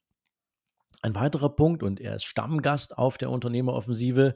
Ein 1.03 1.15
weiterer 1.15 1.55
Punkt, 1.55 1.85
und 1.85 2.01
er 2.01 2.17
ist 2.17 2.25
Stammgast 2.25 2.99
auf 2.99 3.19
der 3.19 3.31
Unternehmeroffensive, 3.31 4.35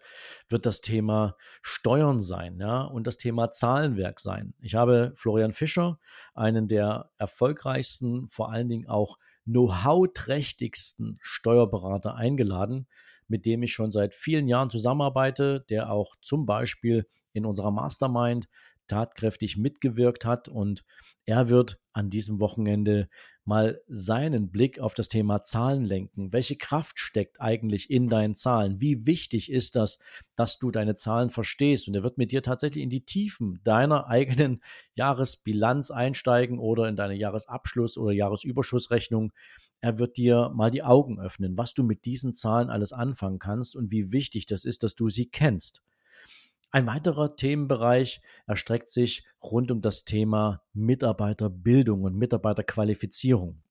wird 0.49 0.65
das 0.65 0.81
Thema 0.81 1.35
Steuern 1.61 2.23
sein, 2.23 2.61
ja, 2.61 2.83
und 2.83 3.09
das 3.09 3.17
Thema 3.17 3.51
Zahlenwerk 3.51 4.21
sein. 4.21 4.55
Ich 4.61 4.77
habe 4.77 5.13
Florian 5.17 5.53
Fischer, 5.53 5.99
einen 6.35 6.69
der 6.69 7.11
erfolgreichsten, 7.19 8.29
vor 8.29 8.53
allen 8.53 8.69
Dingen 8.69 8.89
auch 8.89 9.19
know-how-trächtigsten 9.45 11.19
Steuerberater 11.21 12.15
eingeladen, 12.15 12.87
mit 13.29 13.47
dem 13.47 13.63
ich 13.63 13.73
schon 13.73 13.91
seit 13.91 14.15
vielen 14.15 14.49
Jahren 14.49 14.71
zusammenarbeite, 14.71 15.65
der 15.71 15.91
auch 15.91 16.17
zum 16.21 16.47
Beispiel 16.47 17.07
in 17.33 17.47
unserer 17.47 17.71
Mastermind 17.71 18.49
tatkräftig 18.91 19.57
mitgewirkt 19.57 20.25
hat 20.25 20.49
und 20.49 20.85
er 21.25 21.49
wird 21.49 21.79
an 21.93 22.11
diesem 22.11 22.41
Wochenende 22.41 23.09
mal 23.45 23.81
seinen 23.89 24.51
Blick 24.51 24.79
auf 24.81 24.95
das 24.95 25.09
Thema 25.09 25.43
Zahlen 25.43 25.85
lenken. 25.85 26.33
Welche 26.33 26.57
Kraft 26.57 26.99
steckt 26.99 27.41
eigentlich 27.41 27.91
in 27.91 28.09
deinen 28.09 28.35
Zahlen? 28.35 28.81
Wie 28.81 29.07
wichtig 29.07 29.51
ist 29.51 29.77
das, 29.77 29.99
dass 30.35 30.59
du 30.59 30.71
deine 30.71 30.97
Zahlen 30.97 31.31
verstehst? 31.31 31.89
Und 31.89 31.95
er 31.95 32.03
wird 32.03 32.19
mit 32.19 32.33
dir 32.33 32.43
tatsächlich 32.43 32.83
in 32.83 32.91
die 32.91 33.05
Tiefen 33.05 33.61
deiner 33.65 34.07
eigenen 34.09 34.63
Jahresbilanz 34.95 35.91
einsteigen 35.91 36.59
oder 36.59 36.89
in 36.89 36.97
deine 36.97 37.15
Jahresabschluss- 37.15 37.99
oder 37.99 38.13
Jahresüberschussrechnung. 38.13 39.33
Er 39.81 39.99
wird 39.99 40.17
dir 40.17 40.51
mal 40.55 40.71
die 40.71 40.83
Augen 40.83 41.21
öffnen, 41.21 41.57
was 41.57 41.75
du 41.75 41.83
mit 41.83 42.05
diesen 42.05 42.35
Zahlen 42.35 42.71
alles 42.71 42.93
anfangen 42.93 43.39
kannst 43.39 43.77
und 43.77 43.91
wie 43.91 44.13
wichtig 44.13 44.47
das 44.47 44.65
ist, 44.65 44.83
dass 44.83 44.95
du 44.95 45.09
sie 45.09 45.27
kennst. 45.27 45.81
Ein 46.73 46.87
weiterer 46.87 47.35
Themenbereich 47.35 48.21
erstreckt 48.47 48.91
sich 48.91 49.25
rund 49.43 49.71
um 49.71 49.81
das 49.81 50.05
Thema 50.05 50.63
Mitarbeiterbildung 50.73 52.05
und 52.05 52.17
Mitarbeiterqualifizierung. 52.17 53.63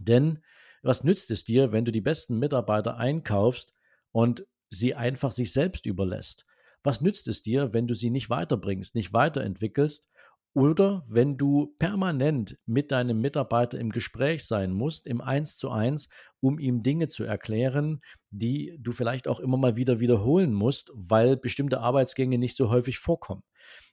Denn 0.00 0.42
was 0.82 1.02
nützt 1.02 1.30
es 1.32 1.42
dir, 1.42 1.72
wenn 1.72 1.84
du 1.84 1.90
die 1.90 2.00
besten 2.00 2.38
Mitarbeiter 2.38 2.96
einkaufst 2.96 3.74
und 4.12 4.46
sie 4.70 4.94
einfach 4.94 5.32
sich 5.32 5.52
selbst 5.52 5.86
überlässt? 5.86 6.46
Was 6.84 7.00
nützt 7.00 7.26
es 7.26 7.42
dir, 7.42 7.72
wenn 7.72 7.88
du 7.88 7.94
sie 7.94 8.10
nicht 8.10 8.30
weiterbringst, 8.30 8.94
nicht 8.94 9.12
weiterentwickelst 9.12 10.08
oder 10.56 11.04
wenn 11.06 11.36
du 11.36 11.74
permanent 11.78 12.56
mit 12.64 12.90
deinem 12.90 13.20
Mitarbeiter 13.20 13.78
im 13.78 13.90
Gespräch 13.90 14.46
sein 14.46 14.72
musst, 14.72 15.06
im 15.06 15.20
Eins 15.20 15.58
zu 15.58 15.70
eins, 15.70 16.08
um 16.40 16.58
ihm 16.58 16.82
Dinge 16.82 17.08
zu 17.08 17.24
erklären, 17.24 18.00
die 18.30 18.78
du 18.80 18.92
vielleicht 18.92 19.28
auch 19.28 19.38
immer 19.38 19.58
mal 19.58 19.76
wieder 19.76 20.00
wiederholen 20.00 20.54
musst, 20.54 20.90
weil 20.94 21.36
bestimmte 21.36 21.80
Arbeitsgänge 21.80 22.38
nicht 22.38 22.56
so 22.56 22.70
häufig 22.70 22.98
vorkommen. 22.98 23.42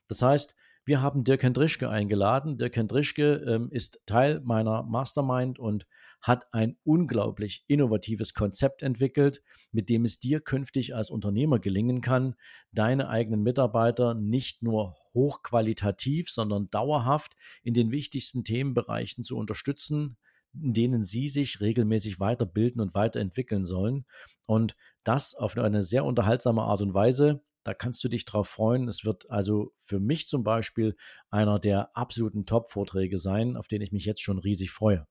Das 0.08 0.22
heißt, 0.22 0.56
wir 0.86 1.02
haben 1.02 1.22
Dirk 1.22 1.42
Hendrischke 1.42 1.90
eingeladen. 1.90 2.56
Dirk 2.56 2.76
Hendrischke 2.76 3.44
ähm, 3.46 3.68
ist 3.70 4.00
Teil 4.06 4.40
meiner 4.42 4.84
Mastermind 4.84 5.58
und 5.58 5.86
hat 6.24 6.46
ein 6.54 6.78
unglaublich 6.84 7.66
innovatives 7.68 8.32
Konzept 8.32 8.82
entwickelt, 8.82 9.42
mit 9.72 9.90
dem 9.90 10.06
es 10.06 10.20
dir 10.20 10.40
künftig 10.40 10.94
als 10.94 11.10
Unternehmer 11.10 11.58
gelingen 11.58 12.00
kann, 12.00 12.34
deine 12.72 13.10
eigenen 13.10 13.42
Mitarbeiter 13.42 14.14
nicht 14.14 14.62
nur 14.62 14.96
hochqualitativ, 15.12 16.30
sondern 16.30 16.70
dauerhaft 16.70 17.36
in 17.62 17.74
den 17.74 17.90
wichtigsten 17.90 18.42
Themenbereichen 18.42 19.22
zu 19.22 19.36
unterstützen, 19.36 20.16
in 20.54 20.72
denen 20.72 21.04
sie 21.04 21.28
sich 21.28 21.60
regelmäßig 21.60 22.20
weiterbilden 22.20 22.80
und 22.80 22.94
weiterentwickeln 22.94 23.66
sollen. 23.66 24.06
Und 24.46 24.76
das 25.02 25.34
auf 25.34 25.58
eine 25.58 25.82
sehr 25.82 26.06
unterhaltsame 26.06 26.62
Art 26.62 26.80
und 26.80 26.94
Weise. 26.94 27.44
Da 27.64 27.74
kannst 27.74 28.02
du 28.02 28.08
dich 28.08 28.24
drauf 28.24 28.48
freuen. 28.48 28.88
Es 28.88 29.04
wird 29.04 29.30
also 29.30 29.74
für 29.76 30.00
mich 30.00 30.26
zum 30.26 30.42
Beispiel 30.42 30.96
einer 31.28 31.58
der 31.58 31.94
absoluten 31.94 32.46
Top-Vorträge 32.46 33.18
sein, 33.18 33.58
auf 33.58 33.68
den 33.68 33.82
ich 33.82 33.92
mich 33.92 34.06
jetzt 34.06 34.22
schon 34.22 34.38
riesig 34.38 34.70
freue. 34.70 35.06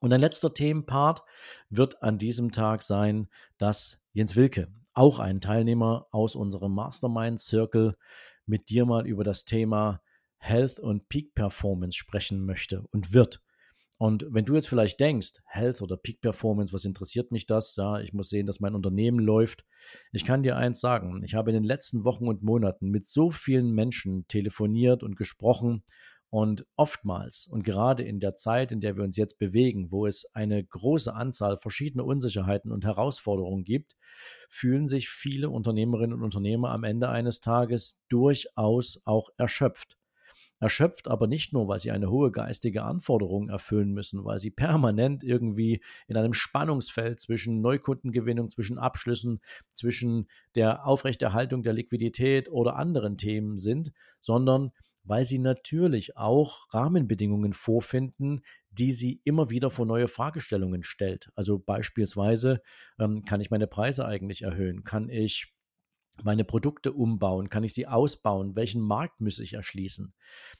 Und 0.00 0.12
ein 0.12 0.20
letzter 0.20 0.52
Themenpart 0.54 1.22
wird 1.70 2.02
an 2.02 2.18
diesem 2.18 2.52
Tag 2.52 2.82
sein, 2.82 3.28
dass 3.58 3.98
Jens 4.12 4.36
Wilke, 4.36 4.68
auch 4.94 5.18
ein 5.18 5.40
Teilnehmer 5.40 6.06
aus 6.10 6.34
unserem 6.34 6.74
Mastermind 6.74 7.40
Circle, 7.40 7.96
mit 8.46 8.70
dir 8.70 8.84
mal 8.86 9.06
über 9.06 9.24
das 9.24 9.44
Thema 9.44 10.00
Health 10.38 10.78
und 10.78 11.08
Peak 11.08 11.34
Performance 11.34 11.98
sprechen 11.98 12.44
möchte 12.44 12.84
und 12.90 13.12
wird. 13.12 13.42
Und 13.98 14.26
wenn 14.30 14.44
du 14.44 14.54
jetzt 14.54 14.68
vielleicht 14.68 15.00
denkst, 15.00 15.32
Health 15.44 15.82
oder 15.82 15.96
Peak 15.96 16.20
Performance, 16.20 16.72
was 16.72 16.84
interessiert 16.84 17.32
mich 17.32 17.46
das? 17.46 17.74
Ja, 17.74 17.98
ich 17.98 18.12
muss 18.12 18.28
sehen, 18.28 18.46
dass 18.46 18.60
mein 18.60 18.76
Unternehmen 18.76 19.18
läuft. 19.18 19.64
Ich 20.12 20.24
kann 20.24 20.44
dir 20.44 20.56
eins 20.56 20.80
sagen. 20.80 21.18
Ich 21.24 21.34
habe 21.34 21.50
in 21.50 21.54
den 21.54 21.64
letzten 21.64 22.04
Wochen 22.04 22.28
und 22.28 22.42
Monaten 22.42 22.90
mit 22.90 23.06
so 23.06 23.32
vielen 23.32 23.72
Menschen 23.72 24.26
telefoniert 24.28 25.02
und 25.02 25.16
gesprochen 25.16 25.82
und 26.30 26.66
oftmals 26.76 27.46
und 27.46 27.64
gerade 27.64 28.02
in 28.02 28.20
der 28.20 28.34
Zeit, 28.34 28.72
in 28.72 28.80
der 28.80 28.96
wir 28.96 29.04
uns 29.04 29.16
jetzt 29.16 29.38
bewegen, 29.38 29.90
wo 29.90 30.06
es 30.06 30.26
eine 30.34 30.62
große 30.62 31.14
Anzahl 31.14 31.58
verschiedener 31.58 32.04
Unsicherheiten 32.04 32.70
und 32.70 32.84
Herausforderungen 32.84 33.64
gibt, 33.64 33.96
fühlen 34.48 34.88
sich 34.88 35.08
viele 35.08 35.50
Unternehmerinnen 35.50 36.14
und 36.14 36.22
Unternehmer 36.22 36.70
am 36.70 36.84
Ende 36.84 37.08
eines 37.08 37.40
Tages 37.40 37.98
durchaus 38.08 39.00
auch 39.04 39.30
erschöpft. 39.36 39.98
Erschöpft 40.60 41.06
aber 41.06 41.28
nicht 41.28 41.52
nur, 41.52 41.68
weil 41.68 41.78
sie 41.78 41.92
eine 41.92 42.10
hohe 42.10 42.32
geistige 42.32 42.82
Anforderung 42.82 43.48
erfüllen 43.48 43.92
müssen, 43.92 44.24
weil 44.24 44.38
sie 44.38 44.50
permanent 44.50 45.22
irgendwie 45.22 45.80
in 46.08 46.16
einem 46.16 46.32
Spannungsfeld 46.32 47.20
zwischen 47.20 47.60
Neukundengewinnung, 47.60 48.48
zwischen 48.48 48.76
Abschlüssen, 48.76 49.40
zwischen 49.72 50.26
der 50.56 50.84
Aufrechterhaltung 50.84 51.62
der 51.62 51.74
Liquidität 51.74 52.50
oder 52.50 52.74
anderen 52.74 53.16
Themen 53.16 53.56
sind, 53.56 53.92
sondern 54.20 54.72
weil 55.08 55.24
sie 55.24 55.38
natürlich 55.38 56.16
auch 56.16 56.72
Rahmenbedingungen 56.72 57.54
vorfinden, 57.54 58.42
die 58.70 58.92
sie 58.92 59.20
immer 59.24 59.50
wieder 59.50 59.70
vor 59.70 59.86
neue 59.86 60.08
Fragestellungen 60.08 60.82
stellt. 60.82 61.30
Also 61.34 61.58
beispielsweise, 61.58 62.60
ähm, 62.98 63.24
kann 63.24 63.40
ich 63.40 63.50
meine 63.50 63.66
Preise 63.66 64.04
eigentlich 64.04 64.42
erhöhen? 64.42 64.84
Kann 64.84 65.08
ich 65.08 65.54
meine 66.24 66.44
Produkte 66.44 66.92
umbauen? 66.92 67.48
Kann 67.48 67.64
ich 67.64 67.74
sie 67.74 67.86
ausbauen? 67.86 68.56
Welchen 68.56 68.80
Markt 68.80 69.20
muss 69.20 69.38
ich 69.38 69.54
erschließen? 69.54 70.12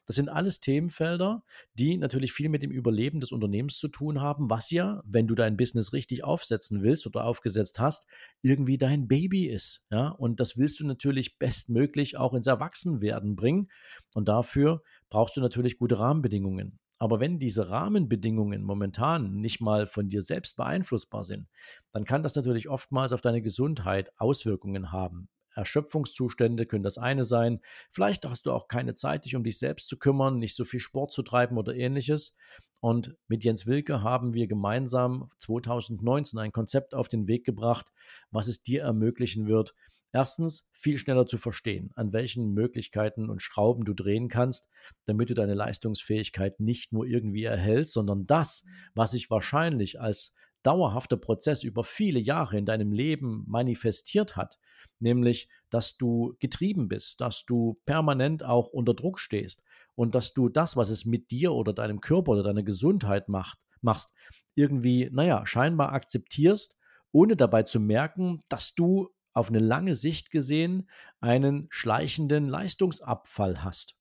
Das 0.07 0.17
sind 0.17 0.29
alles 0.29 0.61
Themenfelder, 0.61 1.43
die 1.75 1.97
natürlich 1.97 2.33
viel 2.33 2.49
mit 2.49 2.62
dem 2.62 2.71
Überleben 2.71 3.21
des 3.21 3.33
Unternehmens 3.33 3.79
zu 3.79 3.88
tun 3.88 4.21
haben, 4.21 4.50
was 4.50 4.71
ja, 4.71 5.03
wenn 5.05 5.27
du 5.27 5.35
dein 5.35 5.57
Business 5.57 5.93
richtig 5.93 6.25
aufsetzen 6.25 6.83
willst 6.83 7.07
oder 7.07 7.25
aufgesetzt 7.25 7.79
hast, 7.79 8.07
irgendwie 8.43 8.79
dein 8.79 9.09
Baby 9.09 9.47
ist. 9.47 9.85
Ja, 9.91 10.09
und 10.09 10.41
das 10.41 10.57
willst 10.57 10.81
du 10.81 10.87
natürlich 10.87 11.38
bestmöglich 11.38 12.17
auch 12.17 12.35
ins 12.35 12.47
Erwachsenwerden 12.47 13.37
bringen. 13.37 13.71
Und 14.15 14.29
dafür 14.29 14.83
brauchst 15.11 15.37
du 15.37 15.41
natürlich 15.41 15.79
gute 15.79 15.99
Rahmenbedingungen. 15.99 16.79
Aber 16.99 17.21
wenn 17.21 17.38
diese 17.38 17.71
Rahmenbedingungen 17.71 18.62
momentan 18.65 19.35
nicht 19.35 19.61
mal 19.61 19.87
von 19.87 20.09
dir 20.09 20.23
selbst 20.23 20.57
beeinflussbar 20.57 21.23
sind, 21.23 21.49
dann 21.93 22.05
kann 22.05 22.25
das 22.25 22.35
natürlich 22.35 22.69
oftmals 22.69 23.12
auf 23.12 23.21
deine 23.21 23.41
Gesundheit 23.41 24.11
Auswirkungen 24.19 24.91
haben. 24.91 25.29
Erschöpfungszustände 25.55 26.67
können 26.67 26.83
das 26.83 26.99
eine 26.99 27.25
sein. 27.25 27.61
Vielleicht 27.90 28.26
hast 28.26 28.47
du 28.47 28.52
auch 28.52 28.69
keine 28.69 28.95
Zeit, 28.95 29.25
dich 29.25 29.37
um 29.37 29.45
dich 29.45 29.59
selbst 29.59 29.88
zu 29.88 29.99
kümmern, 29.99 30.38
nicht 30.38 30.57
so 30.57 30.64
viel 30.64 30.81
Sport 30.81 31.12
zu 31.12 31.23
treiben 31.23 31.59
oder 31.59 31.75
ähnliches. 31.75 32.37
Und 32.81 33.17
mit 33.26 33.45
Jens 33.45 33.67
Wilke 33.67 34.02
haben 34.02 34.35
wir 34.35 34.47
gemeinsam 34.47 35.31
2019 35.38 36.38
ein 36.38 36.52
Konzept 36.52 36.95
auf 36.95 37.09
den 37.09 37.26
Weg 37.26 37.45
gebracht, 37.45 37.93
was 38.31 38.47
es 38.47 38.62
dir 38.62 38.83
ermöglichen 38.83 39.49
wird, 39.49 39.75
erstens 40.12 40.69
viel 40.73 40.99
schneller 40.99 41.26
zu 41.26 41.38
verstehen, 41.38 41.90
an 41.95 42.12
welchen 42.12 42.52
Möglichkeiten 42.55 43.28
und 43.28 43.43
Schrauben 43.43 43.85
du 43.85 43.95
drehen 43.95 44.28
kannst, 44.28 44.69
damit 45.05 45.31
du 45.31 45.35
deine 45.35 45.55
Leistungsfähigkeit 45.55 46.61
nicht 46.61 46.93
nur 46.93 47.07
irgendwie 47.07 47.45
erhältst, 47.45 47.93
sondern 47.93 48.26
das, 48.26 48.64
was 48.95 49.11
sich 49.12 49.31
wahrscheinlich 49.31 50.00
als 50.00 50.33
dauerhafter 50.62 51.17
Prozess 51.17 51.62
über 51.62 51.85
viele 51.85 52.19
Jahre 52.19 52.59
in 52.59 52.67
deinem 52.67 52.93
Leben 52.93 53.45
manifestiert 53.47 54.37
hat, 54.37 54.59
nämlich 54.99 55.49
dass 55.71 55.97
du 55.97 56.37
getrieben 56.41 56.88
bist, 56.88 57.21
dass 57.21 57.45
du 57.45 57.81
permanent 57.87 58.43
auch 58.43 58.69
unter 58.69 58.95
Druck 58.95 59.19
stehst 59.19 59.62
und 59.95 60.15
dass 60.15 60.35
du 60.35 60.49
das, 60.49 60.77
was 60.77 60.91
es 60.91 61.05
mit 61.05 61.31
dir 61.31 61.53
oder 61.53 61.73
deinem 61.73 62.00
Körper 62.00 62.33
oder 62.33 62.43
deiner 62.43 62.62
Gesundheit 62.62 63.29
macht, 63.29 63.59
machst, 63.81 64.12
irgendwie, 64.55 65.09
naja, 65.12 65.47
scheinbar 65.47 65.93
akzeptierst, 65.93 66.77
ohne 67.12 67.37
dabei 67.37 67.62
zu 67.62 67.81
merken, 67.81 68.43
dass 68.49 68.75
du 68.75 69.11
auf 69.33 69.49
eine 69.49 69.61
lange 69.61 69.95
Sicht 69.95 70.31
gesehen 70.31 70.88
einen 71.21 71.69
schleichenden 71.71 72.49
Leistungsabfall 72.49 73.62
hast. 73.62 73.98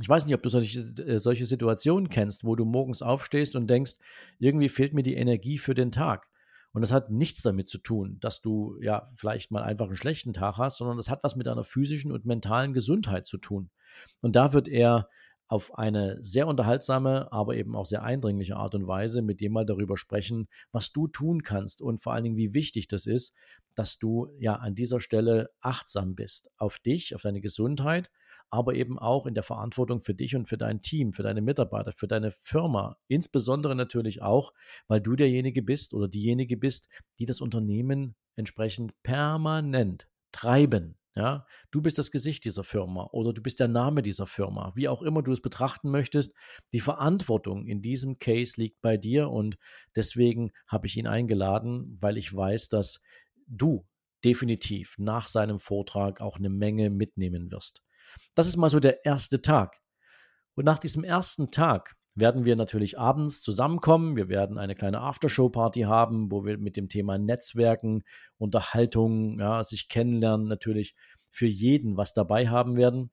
Ich 0.00 0.08
weiß 0.08 0.26
nicht, 0.26 0.34
ob 0.34 0.42
du 0.42 0.48
solche, 0.48 0.80
äh, 1.02 1.20
solche 1.20 1.46
Situationen 1.46 2.08
kennst, 2.08 2.44
wo 2.44 2.56
du 2.56 2.64
morgens 2.64 3.02
aufstehst 3.02 3.54
und 3.54 3.68
denkst, 3.68 3.92
irgendwie 4.38 4.68
fehlt 4.68 4.92
mir 4.92 5.04
die 5.04 5.14
Energie 5.14 5.58
für 5.58 5.74
den 5.74 5.92
Tag. 5.92 6.26
Und 6.72 6.80
das 6.82 6.90
hat 6.90 7.10
nichts 7.10 7.42
damit 7.42 7.68
zu 7.68 7.78
tun, 7.78 8.18
dass 8.18 8.40
du 8.40 8.76
ja 8.80 9.12
vielleicht 9.14 9.52
mal 9.52 9.62
einfach 9.62 9.86
einen 9.86 9.96
schlechten 9.96 10.32
Tag 10.32 10.58
hast, 10.58 10.78
sondern 10.78 10.96
das 10.96 11.08
hat 11.08 11.22
was 11.22 11.36
mit 11.36 11.46
deiner 11.46 11.62
physischen 11.62 12.10
und 12.10 12.26
mentalen 12.26 12.72
Gesundheit 12.72 13.26
zu 13.28 13.38
tun. 13.38 13.70
Und 14.20 14.34
da 14.34 14.52
wird 14.52 14.66
er 14.66 15.08
auf 15.46 15.78
eine 15.78 16.16
sehr 16.20 16.48
unterhaltsame, 16.48 17.30
aber 17.30 17.54
eben 17.54 17.76
auch 17.76 17.86
sehr 17.86 18.02
eindringliche 18.02 18.56
Art 18.56 18.74
und 18.74 18.88
Weise 18.88 19.22
mit 19.22 19.40
dir 19.40 19.50
mal 19.50 19.64
darüber 19.64 19.96
sprechen, 19.96 20.48
was 20.72 20.90
du 20.90 21.06
tun 21.06 21.44
kannst 21.44 21.80
und 21.80 22.02
vor 22.02 22.12
allen 22.12 22.24
Dingen, 22.24 22.36
wie 22.36 22.54
wichtig 22.54 22.88
das 22.88 23.06
ist, 23.06 23.34
dass 23.76 23.98
du 23.98 24.28
ja 24.38 24.56
an 24.56 24.74
dieser 24.74 24.98
Stelle 24.98 25.50
achtsam 25.60 26.16
bist 26.16 26.50
auf 26.56 26.78
dich, 26.78 27.14
auf 27.14 27.22
deine 27.22 27.40
Gesundheit, 27.40 28.10
aber 28.50 28.74
eben 28.74 28.98
auch 28.98 29.26
in 29.26 29.34
der 29.34 29.42
Verantwortung 29.42 30.02
für 30.02 30.14
dich 30.14 30.36
und 30.36 30.48
für 30.48 30.58
dein 30.58 30.80
Team, 30.80 31.12
für 31.12 31.22
deine 31.22 31.42
Mitarbeiter, 31.42 31.92
für 31.92 32.08
deine 32.08 32.30
Firma. 32.30 32.96
Insbesondere 33.08 33.74
natürlich 33.74 34.22
auch, 34.22 34.52
weil 34.88 35.00
du 35.00 35.16
derjenige 35.16 35.62
bist 35.62 35.94
oder 35.94 36.08
diejenige 36.08 36.56
bist, 36.56 36.88
die 37.18 37.26
das 37.26 37.40
Unternehmen 37.40 38.14
entsprechend 38.36 38.92
permanent 39.02 40.08
treiben. 40.32 40.96
Ja, 41.16 41.46
du 41.70 41.80
bist 41.80 41.96
das 41.96 42.10
Gesicht 42.10 42.44
dieser 42.44 42.64
Firma 42.64 43.08
oder 43.12 43.32
du 43.32 43.40
bist 43.40 43.60
der 43.60 43.68
Name 43.68 44.02
dieser 44.02 44.26
Firma, 44.26 44.72
wie 44.74 44.88
auch 44.88 45.00
immer 45.00 45.22
du 45.22 45.30
es 45.30 45.40
betrachten 45.40 45.88
möchtest. 45.88 46.32
Die 46.72 46.80
Verantwortung 46.80 47.66
in 47.66 47.82
diesem 47.82 48.18
Case 48.18 48.60
liegt 48.60 48.80
bei 48.80 48.96
dir 48.96 49.30
und 49.30 49.56
deswegen 49.94 50.50
habe 50.66 50.88
ich 50.88 50.96
ihn 50.96 51.06
eingeladen, 51.06 51.98
weil 52.00 52.18
ich 52.18 52.34
weiß, 52.34 52.68
dass 52.68 53.00
du 53.46 53.86
definitiv 54.24 54.96
nach 54.98 55.28
seinem 55.28 55.60
Vortrag 55.60 56.20
auch 56.20 56.36
eine 56.36 56.50
Menge 56.50 56.90
mitnehmen 56.90 57.52
wirst. 57.52 57.84
Das 58.34 58.46
ist 58.46 58.56
mal 58.56 58.70
so 58.70 58.80
der 58.80 59.04
erste 59.04 59.42
Tag. 59.42 59.80
Und 60.54 60.64
nach 60.64 60.78
diesem 60.78 61.04
ersten 61.04 61.50
Tag 61.50 61.96
werden 62.14 62.44
wir 62.44 62.56
natürlich 62.56 62.98
abends 62.98 63.42
zusammenkommen. 63.42 64.16
Wir 64.16 64.28
werden 64.28 64.58
eine 64.58 64.74
kleine 64.74 65.00
Aftershow-Party 65.00 65.82
haben, 65.82 66.30
wo 66.30 66.44
wir 66.44 66.58
mit 66.58 66.76
dem 66.76 66.88
Thema 66.88 67.18
Netzwerken, 67.18 68.04
Unterhaltung, 68.38 69.40
ja, 69.40 69.64
sich 69.64 69.88
kennenlernen, 69.88 70.46
natürlich 70.46 70.94
für 71.30 71.46
jeden 71.46 71.96
was 71.96 72.12
dabei 72.12 72.48
haben 72.48 72.76
werden. 72.76 73.10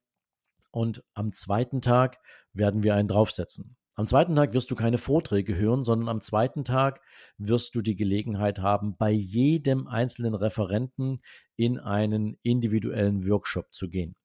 Und 0.69 1.03
am 1.13 1.33
zweiten 1.33 1.81
Tag 1.81 2.17
werden 2.53 2.83
wir 2.83 2.95
einen 2.95 3.07
draufsetzen. 3.07 3.75
Am 3.95 4.07
zweiten 4.07 4.35
Tag 4.35 4.53
wirst 4.53 4.71
du 4.71 4.75
keine 4.75 4.97
Vorträge 4.97 5.55
hören, 5.55 5.83
sondern 5.83 6.07
am 6.07 6.21
zweiten 6.21 6.63
Tag 6.63 7.01
wirst 7.37 7.75
du 7.75 7.81
die 7.81 7.95
Gelegenheit 7.95 8.59
haben, 8.59 8.95
bei 8.95 9.11
jedem 9.11 9.87
einzelnen 9.87 10.33
Referenten 10.33 11.19
in 11.57 11.77
einen 11.77 12.37
individuellen 12.41 13.27
Workshop 13.27 13.73
zu 13.73 13.89
gehen. 13.89 14.15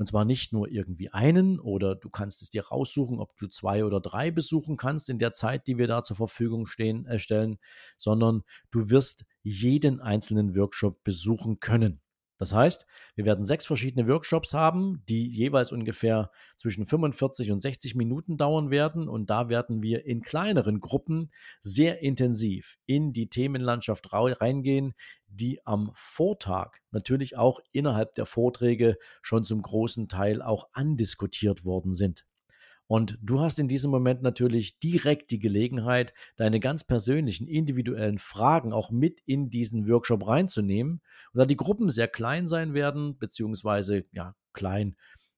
Und 0.00 0.06
zwar 0.06 0.24
nicht 0.24 0.54
nur 0.54 0.70
irgendwie 0.70 1.10
einen 1.10 1.60
oder 1.60 1.94
du 1.94 2.08
kannst 2.08 2.40
es 2.40 2.48
dir 2.48 2.64
raussuchen, 2.68 3.18
ob 3.20 3.36
du 3.36 3.48
zwei 3.48 3.84
oder 3.84 4.00
drei 4.00 4.30
besuchen 4.30 4.78
kannst 4.78 5.10
in 5.10 5.18
der 5.18 5.34
Zeit, 5.34 5.66
die 5.66 5.76
wir 5.76 5.88
da 5.88 6.02
zur 6.02 6.16
Verfügung 6.16 6.64
stehen, 6.64 7.04
äh, 7.04 7.18
stellen, 7.18 7.58
sondern 7.98 8.42
du 8.70 8.88
wirst 8.88 9.26
jeden 9.42 10.00
einzelnen 10.00 10.56
Workshop 10.56 11.04
besuchen 11.04 11.60
können. 11.60 12.00
Das 12.40 12.54
heißt, 12.54 12.86
wir 13.16 13.26
werden 13.26 13.44
sechs 13.44 13.66
verschiedene 13.66 14.08
Workshops 14.08 14.54
haben, 14.54 15.04
die 15.10 15.28
jeweils 15.28 15.72
ungefähr 15.72 16.30
zwischen 16.56 16.86
45 16.86 17.52
und 17.52 17.60
60 17.60 17.94
Minuten 17.96 18.38
dauern 18.38 18.70
werden. 18.70 19.10
Und 19.10 19.28
da 19.28 19.50
werden 19.50 19.82
wir 19.82 20.06
in 20.06 20.22
kleineren 20.22 20.80
Gruppen 20.80 21.28
sehr 21.60 22.00
intensiv 22.00 22.78
in 22.86 23.12
die 23.12 23.28
Themenlandschaft 23.28 24.10
reingehen, 24.14 24.94
die 25.26 25.60
am 25.66 25.90
Vortag 25.94 26.78
natürlich 26.90 27.36
auch 27.36 27.60
innerhalb 27.72 28.14
der 28.14 28.24
Vorträge 28.24 28.96
schon 29.20 29.44
zum 29.44 29.60
großen 29.60 30.08
Teil 30.08 30.40
auch 30.40 30.70
andiskutiert 30.72 31.66
worden 31.66 31.92
sind. 31.92 32.24
Und 32.90 33.16
du 33.22 33.38
hast 33.38 33.60
in 33.60 33.68
diesem 33.68 33.92
Moment 33.92 34.20
natürlich 34.20 34.80
direkt 34.80 35.30
die 35.30 35.38
Gelegenheit, 35.38 36.12
deine 36.34 36.58
ganz 36.58 36.82
persönlichen, 36.82 37.46
individuellen 37.46 38.18
Fragen 38.18 38.72
auch 38.72 38.90
mit 38.90 39.20
in 39.26 39.48
diesen 39.48 39.88
Workshop 39.88 40.26
reinzunehmen. 40.26 41.00
Und 41.32 41.38
da 41.38 41.46
die 41.46 41.56
Gruppen 41.56 41.90
sehr 41.90 42.08
klein 42.08 42.48
sein 42.48 42.74
werden, 42.74 43.16
beziehungsweise 43.16 44.06
ja, 44.10 44.34
klein, 44.52 44.96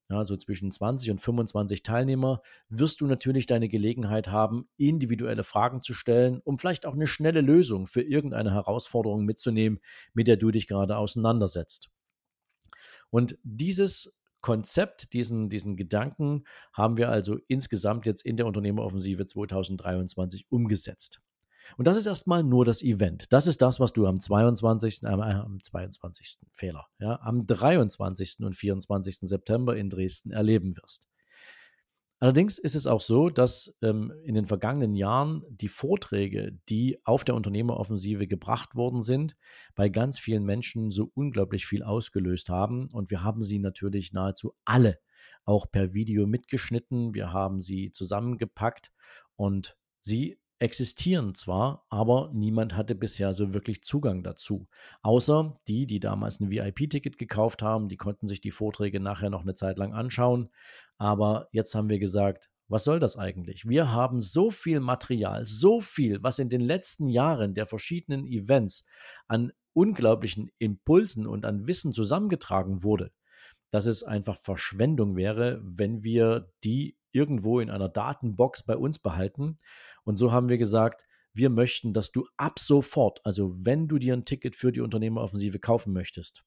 ja, 0.08 0.24
so 0.24 0.34
zwischen 0.38 0.70
20 0.70 1.10
und 1.10 1.18
25 1.18 1.82
Teilnehmer, 1.82 2.40
wirst 2.70 3.02
du 3.02 3.06
natürlich 3.06 3.44
deine 3.44 3.68
Gelegenheit 3.68 4.28
haben, 4.28 4.66
individuelle 4.78 5.44
Fragen 5.44 5.82
zu 5.82 5.92
stellen, 5.92 6.40
um 6.44 6.58
vielleicht 6.58 6.86
auch 6.86 6.94
eine 6.94 7.06
schnelle 7.06 7.42
Lösung 7.42 7.86
für 7.86 8.00
irgendeine 8.00 8.54
Herausforderung 8.54 9.26
mitzunehmen, 9.26 9.78
mit 10.14 10.26
der 10.26 10.38
du 10.38 10.52
dich 10.52 10.68
gerade 10.68 10.96
auseinandersetzt. 10.96 11.90
Und 13.10 13.36
dieses 13.42 14.18
Konzept, 14.42 15.12
diesen, 15.12 15.48
diesen 15.48 15.76
Gedanken 15.76 16.44
haben 16.72 16.96
wir 16.96 17.08
also 17.08 17.38
insgesamt 17.48 18.06
jetzt 18.06 18.26
in 18.26 18.36
der 18.36 18.46
Unternehmeroffensive 18.46 19.24
2023 19.24 20.46
umgesetzt. 20.50 21.22
Und 21.76 21.86
das 21.86 21.96
ist 21.96 22.06
erstmal 22.06 22.42
nur 22.42 22.64
das 22.64 22.82
Event. 22.82 23.32
Das 23.32 23.46
ist 23.46 23.62
das, 23.62 23.80
was 23.80 23.92
du 23.92 24.06
am 24.06 24.20
22. 24.20 25.04
Äh, 25.04 25.06
am 25.06 25.62
22. 25.62 26.40
Fehler, 26.52 26.86
ja, 26.98 27.20
am 27.22 27.46
23. 27.46 28.40
und 28.40 28.54
24. 28.54 29.20
September 29.20 29.76
in 29.76 29.88
Dresden 29.88 30.32
erleben 30.32 30.76
wirst. 30.76 31.08
Allerdings 32.22 32.60
ist 32.60 32.76
es 32.76 32.86
auch 32.86 33.00
so, 33.00 33.30
dass 33.30 33.76
ähm, 33.82 34.12
in 34.22 34.36
den 34.36 34.46
vergangenen 34.46 34.94
Jahren 34.94 35.42
die 35.50 35.66
Vorträge, 35.66 36.56
die 36.68 37.00
auf 37.02 37.24
der 37.24 37.34
Unternehmeroffensive 37.34 38.28
gebracht 38.28 38.76
worden 38.76 39.02
sind, 39.02 39.36
bei 39.74 39.88
ganz 39.88 40.20
vielen 40.20 40.44
Menschen 40.44 40.92
so 40.92 41.10
unglaublich 41.14 41.66
viel 41.66 41.82
ausgelöst 41.82 42.48
haben. 42.48 42.88
Und 42.92 43.10
wir 43.10 43.24
haben 43.24 43.42
sie 43.42 43.58
natürlich 43.58 44.12
nahezu 44.12 44.54
alle 44.64 45.00
auch 45.44 45.68
per 45.68 45.94
Video 45.94 46.28
mitgeschnitten. 46.28 47.12
Wir 47.12 47.32
haben 47.32 47.60
sie 47.60 47.90
zusammengepackt 47.90 48.92
und 49.34 49.76
sie 50.00 50.38
existieren 50.62 51.34
zwar, 51.34 51.84
aber 51.90 52.30
niemand 52.32 52.76
hatte 52.76 52.94
bisher 52.94 53.34
so 53.34 53.52
wirklich 53.52 53.82
Zugang 53.82 54.22
dazu. 54.22 54.68
Außer 55.02 55.54
die, 55.66 55.86
die 55.86 56.00
damals 56.00 56.40
ein 56.40 56.50
VIP-Ticket 56.50 57.18
gekauft 57.18 57.62
haben, 57.62 57.88
die 57.88 57.96
konnten 57.96 58.28
sich 58.28 58.40
die 58.40 58.52
Vorträge 58.52 59.00
nachher 59.00 59.28
noch 59.28 59.42
eine 59.42 59.54
Zeit 59.54 59.76
lang 59.76 59.92
anschauen. 59.92 60.50
Aber 60.98 61.48
jetzt 61.50 61.74
haben 61.74 61.88
wir 61.88 61.98
gesagt, 61.98 62.48
was 62.68 62.84
soll 62.84 63.00
das 63.00 63.18
eigentlich? 63.18 63.68
Wir 63.68 63.92
haben 63.92 64.20
so 64.20 64.50
viel 64.50 64.80
Material, 64.80 65.44
so 65.44 65.80
viel, 65.80 66.22
was 66.22 66.38
in 66.38 66.48
den 66.48 66.60
letzten 66.62 67.08
Jahren 67.08 67.54
der 67.54 67.66
verschiedenen 67.66 68.24
Events 68.26 68.84
an 69.26 69.52
unglaublichen 69.74 70.50
Impulsen 70.58 71.26
und 71.26 71.44
an 71.44 71.66
Wissen 71.66 71.92
zusammengetragen 71.92 72.82
wurde, 72.82 73.10
dass 73.70 73.86
es 73.86 74.04
einfach 74.04 74.38
Verschwendung 74.38 75.16
wäre, 75.16 75.60
wenn 75.64 76.02
wir 76.04 76.50
die 76.62 76.96
irgendwo 77.12 77.60
in 77.60 77.70
einer 77.70 77.88
Datenbox 77.88 78.64
bei 78.64 78.76
uns 78.76 78.98
behalten. 78.98 79.58
Und 80.04 80.16
so 80.16 80.32
haben 80.32 80.48
wir 80.48 80.58
gesagt, 80.58 81.06
wir 81.34 81.50
möchten, 81.50 81.94
dass 81.94 82.12
du 82.12 82.26
ab 82.36 82.58
sofort, 82.58 83.20
also 83.24 83.64
wenn 83.64 83.88
du 83.88 83.98
dir 83.98 84.12
ein 84.14 84.24
Ticket 84.24 84.56
für 84.56 84.72
die 84.72 84.80
Unternehmeroffensive 84.80 85.58
kaufen 85.58 85.92
möchtest, 85.92 86.44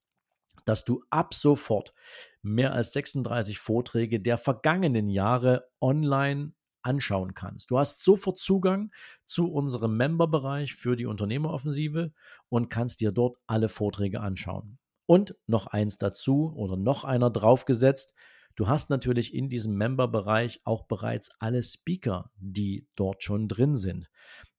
dass 0.65 0.85
du 0.85 1.03
ab 1.09 1.33
sofort 1.33 1.93
mehr 2.41 2.73
als 2.73 2.93
36 2.93 3.59
Vorträge 3.59 4.19
der 4.19 4.37
vergangenen 4.37 5.09
Jahre 5.09 5.67
online 5.81 6.53
anschauen 6.85 7.33
kannst. 7.33 7.71
Du 7.71 7.79
hast 7.79 8.03
sofort 8.03 8.37
Zugang 8.37 8.91
zu 9.25 9.51
unserem 9.51 9.97
Memberbereich 9.97 10.75
für 10.75 10.95
die 10.95 11.07
Unternehmeroffensive 11.07 12.13
und 12.49 12.69
kannst 12.69 13.01
dir 13.01 13.11
dort 13.11 13.37
alle 13.47 13.69
Vorträge 13.69 14.21
anschauen. 14.21 14.77
Und 15.07 15.35
noch 15.47 15.67
eins 15.67 15.97
dazu 15.97 16.53
oder 16.55 16.77
noch 16.77 17.03
einer 17.03 17.29
draufgesetzt. 17.29 18.13
Du 18.55 18.67
hast 18.67 18.89
natürlich 18.89 19.33
in 19.33 19.49
diesem 19.49 19.75
Member-Bereich 19.75 20.61
auch 20.63 20.87
bereits 20.87 21.29
alle 21.39 21.61
Speaker, 21.61 22.31
die 22.37 22.87
dort 22.95 23.21
schon 23.21 23.47
drin 23.47 23.75
sind. 23.75 24.09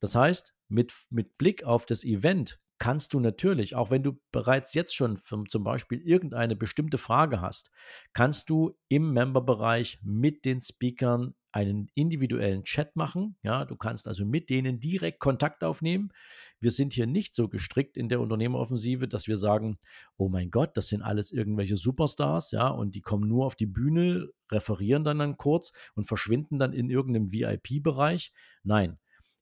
Das 0.01 0.15
heißt, 0.15 0.55
mit, 0.69 0.93
mit 1.11 1.39
Blick 1.39 1.65
auf 1.65 1.87
das 1.87 2.05
Event 2.05 2.61
kannst 2.79 3.15
du 3.15 3.21
natürlich, 3.21 3.75
auch 3.75 3.91
wenn 3.91 4.03
du 4.03 4.21
bereits 4.33 4.75
jetzt 4.75 4.95
schon 4.95 5.19
zum 5.49 5.65
Beispiel 5.65 6.01
irgendeine 6.01 6.57
bestimmte 6.57 6.99
Frage 6.99 7.41
hast, 7.41 7.71
kannst 8.13 8.51
du 8.51 8.77
im 8.89 9.13
Member-Bereich 9.13 9.99
mit 10.03 10.45
den 10.45 10.61
Speakern 10.61 11.35
einen 11.53 11.91
individuellen 11.95 12.65
Chat 12.65 12.97
machen. 12.97 13.39
Ja, 13.43 13.65
du 13.65 13.77
kannst 13.77 14.07
also 14.09 14.27
mit 14.27 14.51
denen 14.51 14.79
direkt 14.79 15.21
Kontakt 15.21 15.65
aufnehmen. 15.65 16.13
Wir 16.61 16.71
sind 16.71 16.93
hier 16.93 17.07
nicht 17.07 17.35
so 17.35 17.49
gestrickt 17.49 17.97
in 17.97 18.11
der 18.11 18.21
Unternehmeroffensive, 18.21 19.09
dass 19.09 19.27
wir 19.27 19.39
sagen, 19.39 19.79
oh 20.19 20.29
mein 20.29 20.51
Gott, 20.51 20.77
das 20.77 20.89
sind 20.89 21.01
alles 21.01 21.33
irgendwelche 21.33 21.77
Superstars, 21.77 22.51
ja, 22.51 22.69
und 22.69 22.95
die 22.95 23.01
kommen 23.01 23.27
nur 23.27 23.47
auf 23.47 23.57
die 23.57 23.65
Bühne, 23.65 24.29
referieren 24.53 25.03
dann 25.03 25.19
dann 25.19 25.39
kurz 25.39 25.73
und 25.95 26.05
verschwinden 26.05 26.59
dann 26.59 26.75
in 26.75 26.91
irgendeinem 26.91 27.33
VIP-Bereich. 27.33 28.35
Nein, 28.63 28.99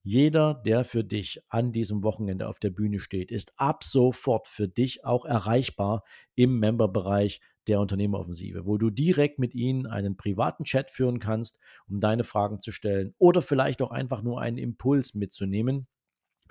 jeder, 0.06 0.54
der 0.66 0.84
für 0.84 1.02
dich 1.02 1.40
an 1.48 1.72
diesem 1.72 2.04
Wochenende 2.04 2.46
auf 2.46 2.58
der 2.58 2.68
Bühne 2.68 2.98
steht, 2.98 3.30
ist 3.30 3.54
ab 3.56 3.82
sofort 3.82 4.48
für 4.48 4.68
dich 4.68 5.02
auch 5.04 5.24
erreichbar 5.24 6.04
im 6.34 6.58
Memberbereich 6.60 7.40
der 7.66 7.80
Unternehmeroffensive, 7.80 8.66
wo 8.66 8.76
du 8.76 8.90
direkt 8.90 9.38
mit 9.38 9.54
ihnen 9.54 9.86
einen 9.86 10.18
privaten 10.18 10.64
Chat 10.64 10.90
führen 10.90 11.20
kannst, 11.20 11.58
um 11.88 12.00
deine 12.00 12.22
Fragen 12.22 12.60
zu 12.60 12.70
stellen 12.70 13.14
oder 13.16 13.40
vielleicht 13.40 13.80
auch 13.80 13.90
einfach 13.90 14.22
nur 14.22 14.42
einen 14.42 14.58
Impuls 14.58 15.14
mitzunehmen, 15.14 15.86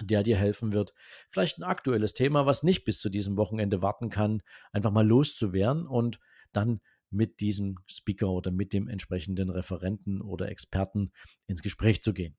der 0.02 0.24
dir 0.24 0.36
helfen 0.36 0.74
wird, 0.74 0.96
vielleicht 1.30 1.60
ein 1.60 1.64
aktuelles 1.64 2.16
Thema, 2.16 2.48
was 2.48 2.64
nicht 2.64 2.84
bis 2.86 3.00
zu 3.00 3.10
diesem 3.10 3.38
Wochenende 3.38 3.84
warten 3.84 4.10
kann, 4.10 4.42
einfach 4.72 4.92
mal 4.92 5.06
loszuwerden 5.06 5.86
und 5.86 6.20
dann 6.54 6.82
mit 7.12 7.40
diesem 7.40 7.76
Speaker 7.86 8.32
oder 8.32 8.50
mit 8.50 8.74
dem 8.74 8.88
entsprechenden 8.88 9.52
Referenten 9.52 10.22
oder 10.22 10.50
Experten 10.50 11.12
ins 11.46 11.62
Gespräch 11.62 12.02
zu 12.02 12.14
gehen. 12.14 12.36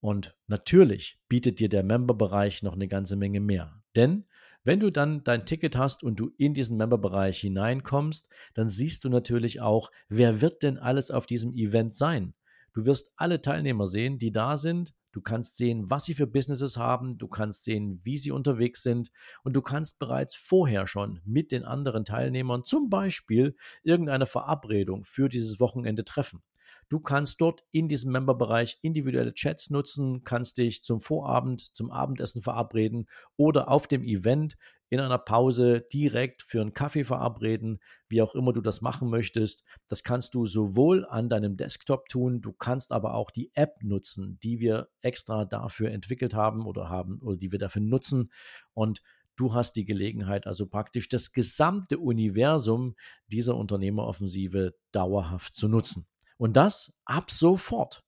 Und 0.00 0.34
natürlich 0.46 1.18
bietet 1.28 1.60
dir 1.60 1.68
der 1.68 1.82
Member-Bereich 1.82 2.62
noch 2.62 2.72
eine 2.72 2.88
ganze 2.88 3.16
Menge 3.16 3.40
mehr. 3.40 3.82
Denn 3.96 4.24
wenn 4.62 4.80
du 4.80 4.90
dann 4.90 5.24
dein 5.24 5.46
Ticket 5.46 5.76
hast 5.76 6.02
und 6.02 6.20
du 6.20 6.30
in 6.36 6.52
diesen 6.54 6.76
Member-Bereich 6.76 7.40
hineinkommst, 7.40 8.28
dann 8.54 8.68
siehst 8.68 9.04
du 9.04 9.08
natürlich 9.08 9.60
auch, 9.60 9.90
wer 10.08 10.40
wird 10.40 10.62
denn 10.62 10.78
alles 10.78 11.10
auf 11.10 11.26
diesem 11.26 11.54
Event 11.54 11.94
sein. 11.94 12.34
Du 12.72 12.86
wirst 12.86 13.10
alle 13.16 13.40
Teilnehmer 13.40 13.86
sehen, 13.86 14.18
die 14.18 14.32
da 14.32 14.56
sind. 14.56 14.94
Du 15.12 15.20
kannst 15.20 15.56
sehen, 15.56 15.90
was 15.90 16.04
sie 16.04 16.14
für 16.14 16.26
Businesses 16.26 16.76
haben. 16.76 17.18
Du 17.18 17.26
kannst 17.26 17.64
sehen, 17.64 18.00
wie 18.04 18.16
sie 18.16 18.30
unterwegs 18.30 18.82
sind. 18.82 19.10
Und 19.42 19.54
du 19.54 19.62
kannst 19.62 19.98
bereits 19.98 20.36
vorher 20.36 20.86
schon 20.86 21.20
mit 21.24 21.52
den 21.52 21.64
anderen 21.64 22.04
Teilnehmern 22.04 22.64
zum 22.64 22.90
Beispiel 22.90 23.56
irgendeine 23.82 24.26
Verabredung 24.26 25.04
für 25.04 25.28
dieses 25.28 25.58
Wochenende 25.58 26.04
treffen. 26.04 26.42
Du 26.90 26.98
kannst 26.98 27.40
dort 27.40 27.62
in 27.70 27.86
diesem 27.86 28.10
Memberbereich 28.10 28.80
individuelle 28.82 29.32
Chats 29.32 29.70
nutzen, 29.70 30.24
kannst 30.24 30.58
dich 30.58 30.82
zum 30.82 31.00
Vorabend, 31.00 31.60
zum 31.76 31.92
Abendessen 31.92 32.42
verabreden 32.42 33.06
oder 33.36 33.68
auf 33.68 33.86
dem 33.86 34.02
Event 34.02 34.56
in 34.88 34.98
einer 34.98 35.18
Pause 35.18 35.86
direkt 35.92 36.42
für 36.42 36.60
einen 36.60 36.72
Kaffee 36.72 37.04
verabreden, 37.04 37.78
wie 38.08 38.22
auch 38.22 38.34
immer 38.34 38.52
du 38.52 38.60
das 38.60 38.80
machen 38.80 39.08
möchtest. 39.08 39.62
Das 39.86 40.02
kannst 40.02 40.34
du 40.34 40.46
sowohl 40.46 41.06
an 41.06 41.28
deinem 41.28 41.56
Desktop 41.56 42.08
tun, 42.08 42.40
du 42.40 42.52
kannst 42.52 42.90
aber 42.90 43.14
auch 43.14 43.30
die 43.30 43.52
App 43.54 43.76
nutzen, 43.82 44.40
die 44.42 44.58
wir 44.58 44.88
extra 45.00 45.44
dafür 45.44 45.92
entwickelt 45.92 46.34
haben 46.34 46.66
oder 46.66 46.88
haben 46.88 47.20
oder 47.20 47.36
die 47.36 47.52
wir 47.52 47.60
dafür 47.60 47.82
nutzen 47.82 48.32
und 48.74 49.00
Du 49.36 49.54
hast 49.54 49.72
die 49.76 49.86
Gelegenheit, 49.86 50.46
also 50.46 50.66
praktisch 50.66 51.08
das 51.08 51.32
gesamte 51.32 51.98
Universum 51.98 52.94
dieser 53.28 53.56
Unternehmeroffensive 53.56 54.74
dauerhaft 54.92 55.54
zu 55.54 55.66
nutzen. 55.66 56.06
Und 56.40 56.56
das 56.56 56.90
ab 57.04 57.30
sofort. 57.30 58.02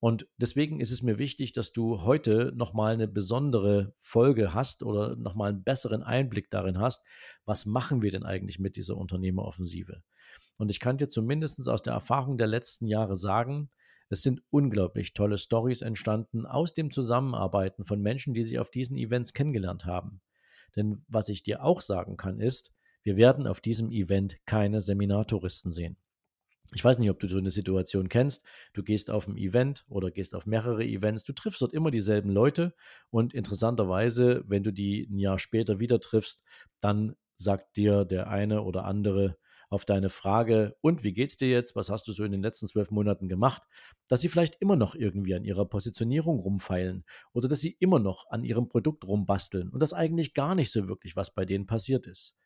Und 0.00 0.26
deswegen 0.36 0.80
ist 0.80 0.90
es 0.90 1.02
mir 1.02 1.16
wichtig, 1.16 1.52
dass 1.52 1.72
du 1.72 2.02
heute 2.02 2.52
nochmal 2.56 2.92
eine 2.92 3.06
besondere 3.06 3.94
Folge 4.00 4.52
hast 4.52 4.82
oder 4.82 5.14
nochmal 5.14 5.50
einen 5.50 5.62
besseren 5.62 6.02
Einblick 6.02 6.50
darin 6.50 6.80
hast, 6.80 7.04
was 7.44 7.66
machen 7.66 8.02
wir 8.02 8.10
denn 8.10 8.24
eigentlich 8.24 8.58
mit 8.58 8.74
dieser 8.74 8.96
Unternehmeroffensive. 8.96 10.02
Und 10.56 10.72
ich 10.72 10.80
kann 10.80 10.98
dir 10.98 11.08
zumindest 11.08 11.68
aus 11.68 11.80
der 11.80 11.92
Erfahrung 11.92 12.36
der 12.36 12.48
letzten 12.48 12.88
Jahre 12.88 13.14
sagen, 13.14 13.70
es 14.08 14.22
sind 14.22 14.42
unglaublich 14.50 15.12
tolle 15.12 15.38
Stories 15.38 15.80
entstanden 15.80 16.46
aus 16.46 16.74
dem 16.74 16.90
Zusammenarbeiten 16.90 17.84
von 17.84 18.02
Menschen, 18.02 18.34
die 18.34 18.42
sich 18.42 18.58
auf 18.58 18.72
diesen 18.72 18.96
Events 18.96 19.34
kennengelernt 19.34 19.84
haben. 19.84 20.20
Denn 20.74 21.04
was 21.06 21.28
ich 21.28 21.44
dir 21.44 21.62
auch 21.62 21.80
sagen 21.80 22.16
kann, 22.16 22.40
ist, 22.40 22.74
wir 23.04 23.16
werden 23.16 23.46
auf 23.46 23.60
diesem 23.60 23.92
Event 23.92 24.44
keine 24.46 24.80
Seminartouristen 24.80 25.70
sehen. 25.70 25.96
Ich 26.74 26.84
weiß 26.84 26.98
nicht, 26.98 27.10
ob 27.10 27.18
du 27.18 27.28
so 27.28 27.38
eine 27.38 27.50
Situation 27.50 28.08
kennst. 28.08 28.44
Du 28.74 28.82
gehst 28.82 29.10
auf 29.10 29.26
ein 29.26 29.36
Event 29.36 29.84
oder 29.88 30.10
gehst 30.10 30.34
auf 30.34 30.44
mehrere 30.44 30.84
Events. 30.84 31.24
Du 31.24 31.32
triffst 31.32 31.62
dort 31.62 31.72
immer 31.72 31.90
dieselben 31.90 32.30
Leute 32.30 32.74
und 33.10 33.32
interessanterweise, 33.32 34.44
wenn 34.46 34.62
du 34.62 34.72
die 34.72 35.08
ein 35.10 35.18
Jahr 35.18 35.38
später 35.38 35.78
wieder 35.78 35.98
triffst, 36.00 36.44
dann 36.80 37.16
sagt 37.36 37.76
dir 37.76 38.04
der 38.04 38.28
eine 38.28 38.62
oder 38.62 38.84
andere 38.84 39.38
auf 39.70 39.84
deine 39.84 40.08
Frage, 40.08 40.76
und 40.80 41.02
wie 41.02 41.12
geht's 41.12 41.36
dir 41.36 41.48
jetzt? 41.48 41.76
Was 41.76 41.90
hast 41.90 42.08
du 42.08 42.12
so 42.12 42.24
in 42.24 42.32
den 42.32 42.42
letzten 42.42 42.66
zwölf 42.66 42.90
Monaten 42.90 43.28
gemacht? 43.28 43.62
Dass 44.08 44.20
sie 44.20 44.28
vielleicht 44.28 44.56
immer 44.60 44.76
noch 44.76 44.94
irgendwie 44.94 45.34
an 45.34 45.44
ihrer 45.44 45.66
Positionierung 45.66 46.38
rumfeilen 46.38 47.04
oder 47.32 47.48
dass 47.48 47.60
sie 47.60 47.76
immer 47.78 47.98
noch 47.98 48.26
an 48.30 48.44
ihrem 48.44 48.68
Produkt 48.68 49.04
rumbasteln 49.04 49.68
und 49.68 49.80
dass 49.80 49.92
eigentlich 49.92 50.32
gar 50.32 50.54
nicht 50.54 50.70
so 50.70 50.88
wirklich 50.88 51.16
was 51.16 51.34
bei 51.34 51.44
denen 51.44 51.66
passiert 51.66 52.06
ist. 52.06 52.38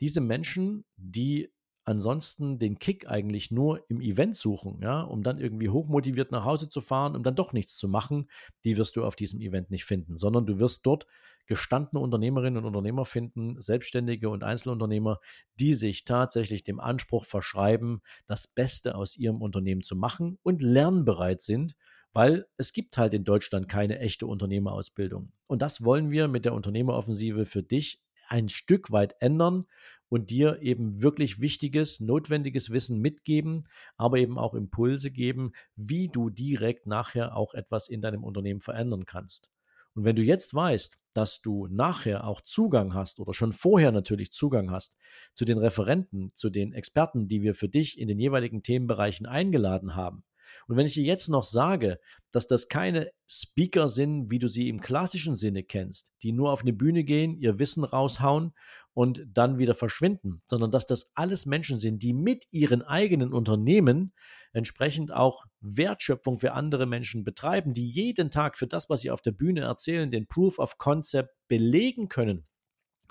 Diese 0.00 0.20
Menschen, 0.20 0.84
die 0.96 1.53
ansonsten 1.84 2.58
den 2.58 2.78
Kick 2.78 3.08
eigentlich 3.08 3.50
nur 3.50 3.84
im 3.88 4.00
Event 4.00 4.36
suchen, 4.36 4.80
ja, 4.82 5.02
um 5.02 5.22
dann 5.22 5.38
irgendwie 5.38 5.68
hochmotiviert 5.68 6.32
nach 6.32 6.44
Hause 6.44 6.68
zu 6.68 6.80
fahren, 6.80 7.14
um 7.14 7.22
dann 7.22 7.36
doch 7.36 7.52
nichts 7.52 7.76
zu 7.76 7.88
machen, 7.88 8.28
die 8.64 8.76
wirst 8.76 8.96
du 8.96 9.04
auf 9.04 9.16
diesem 9.16 9.40
Event 9.40 9.70
nicht 9.70 9.84
finden, 9.84 10.16
sondern 10.16 10.46
du 10.46 10.58
wirst 10.58 10.86
dort 10.86 11.06
gestandene 11.46 12.00
Unternehmerinnen 12.02 12.58
und 12.58 12.64
Unternehmer 12.64 13.04
finden, 13.04 13.60
Selbstständige 13.60 14.30
und 14.30 14.44
Einzelunternehmer, 14.44 15.20
die 15.60 15.74
sich 15.74 16.04
tatsächlich 16.04 16.64
dem 16.64 16.80
Anspruch 16.80 17.26
verschreiben, 17.26 18.00
das 18.26 18.46
Beste 18.46 18.94
aus 18.94 19.16
ihrem 19.16 19.42
Unternehmen 19.42 19.82
zu 19.82 19.94
machen 19.94 20.38
und 20.42 20.62
lernbereit 20.62 21.42
sind, 21.42 21.76
weil 22.14 22.46
es 22.56 22.72
gibt 22.72 22.96
halt 22.96 23.12
in 23.12 23.24
Deutschland 23.24 23.68
keine 23.68 23.98
echte 23.98 24.26
Unternehmerausbildung. 24.26 25.32
Und 25.46 25.60
das 25.62 25.84
wollen 25.84 26.10
wir 26.10 26.28
mit 26.28 26.44
der 26.44 26.54
Unternehmeroffensive 26.54 27.44
für 27.44 27.62
dich 27.62 28.00
ein 28.28 28.48
Stück 28.48 28.90
weit 28.90 29.14
ändern 29.20 29.66
und 30.08 30.30
dir 30.30 30.60
eben 30.62 31.02
wirklich 31.02 31.40
wichtiges, 31.40 32.00
notwendiges 32.00 32.70
Wissen 32.70 33.00
mitgeben, 33.00 33.66
aber 33.96 34.18
eben 34.18 34.38
auch 34.38 34.54
Impulse 34.54 35.10
geben, 35.10 35.52
wie 35.76 36.08
du 36.08 36.30
direkt 36.30 36.86
nachher 36.86 37.36
auch 37.36 37.54
etwas 37.54 37.88
in 37.88 38.00
deinem 38.00 38.22
Unternehmen 38.22 38.60
verändern 38.60 39.06
kannst. 39.06 39.50
Und 39.94 40.04
wenn 40.04 40.16
du 40.16 40.22
jetzt 40.22 40.54
weißt, 40.54 40.98
dass 41.14 41.40
du 41.40 41.68
nachher 41.68 42.26
auch 42.26 42.40
Zugang 42.40 42.94
hast 42.94 43.20
oder 43.20 43.32
schon 43.32 43.52
vorher 43.52 43.92
natürlich 43.92 44.32
Zugang 44.32 44.70
hast 44.70 44.96
zu 45.32 45.44
den 45.44 45.58
Referenten, 45.58 46.30
zu 46.34 46.50
den 46.50 46.72
Experten, 46.72 47.28
die 47.28 47.42
wir 47.42 47.54
für 47.54 47.68
dich 47.68 47.98
in 47.98 48.08
den 48.08 48.18
jeweiligen 48.18 48.62
Themenbereichen 48.62 49.26
eingeladen 49.26 49.94
haben, 49.94 50.24
und 50.68 50.76
wenn 50.76 50.86
ich 50.86 50.94
dir 50.94 51.04
jetzt 51.04 51.28
noch 51.28 51.44
sage, 51.44 51.98
dass 52.30 52.46
das 52.46 52.68
keine 52.68 53.10
Speaker 53.28 53.88
sind, 53.88 54.30
wie 54.30 54.38
du 54.38 54.48
sie 54.48 54.68
im 54.68 54.80
klassischen 54.80 55.36
Sinne 55.36 55.62
kennst, 55.62 56.12
die 56.22 56.32
nur 56.32 56.50
auf 56.52 56.62
eine 56.62 56.72
Bühne 56.72 57.04
gehen, 57.04 57.36
ihr 57.36 57.58
Wissen 57.58 57.84
raushauen 57.84 58.52
und 58.92 59.24
dann 59.28 59.58
wieder 59.58 59.74
verschwinden, 59.74 60.42
sondern 60.46 60.70
dass 60.70 60.86
das 60.86 61.10
alles 61.14 61.46
Menschen 61.46 61.78
sind, 61.78 62.02
die 62.02 62.12
mit 62.12 62.44
ihren 62.50 62.82
eigenen 62.82 63.32
Unternehmen 63.32 64.12
entsprechend 64.52 65.12
auch 65.12 65.44
Wertschöpfung 65.60 66.38
für 66.38 66.52
andere 66.52 66.86
Menschen 66.86 67.24
betreiben, 67.24 67.72
die 67.72 67.88
jeden 67.88 68.30
Tag 68.30 68.56
für 68.56 68.66
das, 68.66 68.88
was 68.88 69.00
sie 69.00 69.10
auf 69.10 69.20
der 69.20 69.32
Bühne 69.32 69.62
erzählen, 69.62 70.10
den 70.10 70.26
Proof 70.26 70.58
of 70.58 70.78
Concept 70.78 71.30
belegen 71.48 72.08
können, 72.08 72.46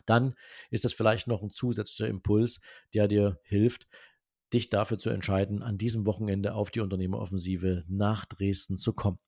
dann 0.05 0.35
ist 0.69 0.85
das 0.85 0.93
vielleicht 0.93 1.27
noch 1.27 1.41
ein 1.41 1.49
zusätzlicher 1.49 2.09
Impuls, 2.09 2.59
der 2.93 3.07
dir 3.07 3.39
hilft, 3.43 3.87
dich 4.53 4.69
dafür 4.69 4.99
zu 4.99 5.09
entscheiden, 5.09 5.61
an 5.61 5.77
diesem 5.77 6.05
Wochenende 6.05 6.53
auf 6.53 6.71
die 6.71 6.81
Unternehmeroffensive 6.81 7.83
nach 7.87 8.25
Dresden 8.25 8.77
zu 8.77 8.93
kommen. 8.93 9.19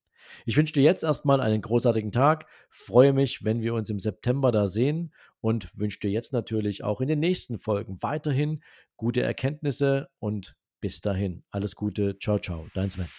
Ich 0.45 0.57
wünsche 0.57 0.73
dir 0.73 0.83
jetzt 0.83 1.03
erstmal 1.03 1.41
einen 1.41 1.61
großartigen 1.61 2.11
Tag, 2.11 2.45
freue 2.69 3.13
mich, 3.13 3.43
wenn 3.43 3.61
wir 3.61 3.73
uns 3.73 3.89
im 3.89 3.99
September 3.99 4.51
da 4.51 4.67
sehen 4.67 5.13
und 5.41 5.69
wünsche 5.77 5.99
dir 5.99 6.11
jetzt 6.11 6.33
natürlich 6.33 6.83
auch 6.83 7.01
in 7.01 7.07
den 7.07 7.19
nächsten 7.19 7.59
Folgen 7.59 8.01
weiterhin 8.01 8.61
gute 8.97 9.21
Erkenntnisse 9.21 10.09
und 10.19 10.55
bis 10.81 11.01
dahin 11.01 11.43
alles 11.51 11.75
Gute. 11.75 12.17
Ciao, 12.19 12.39
ciao, 12.39 12.67
dein 12.73 12.89
Sven. 12.89 13.09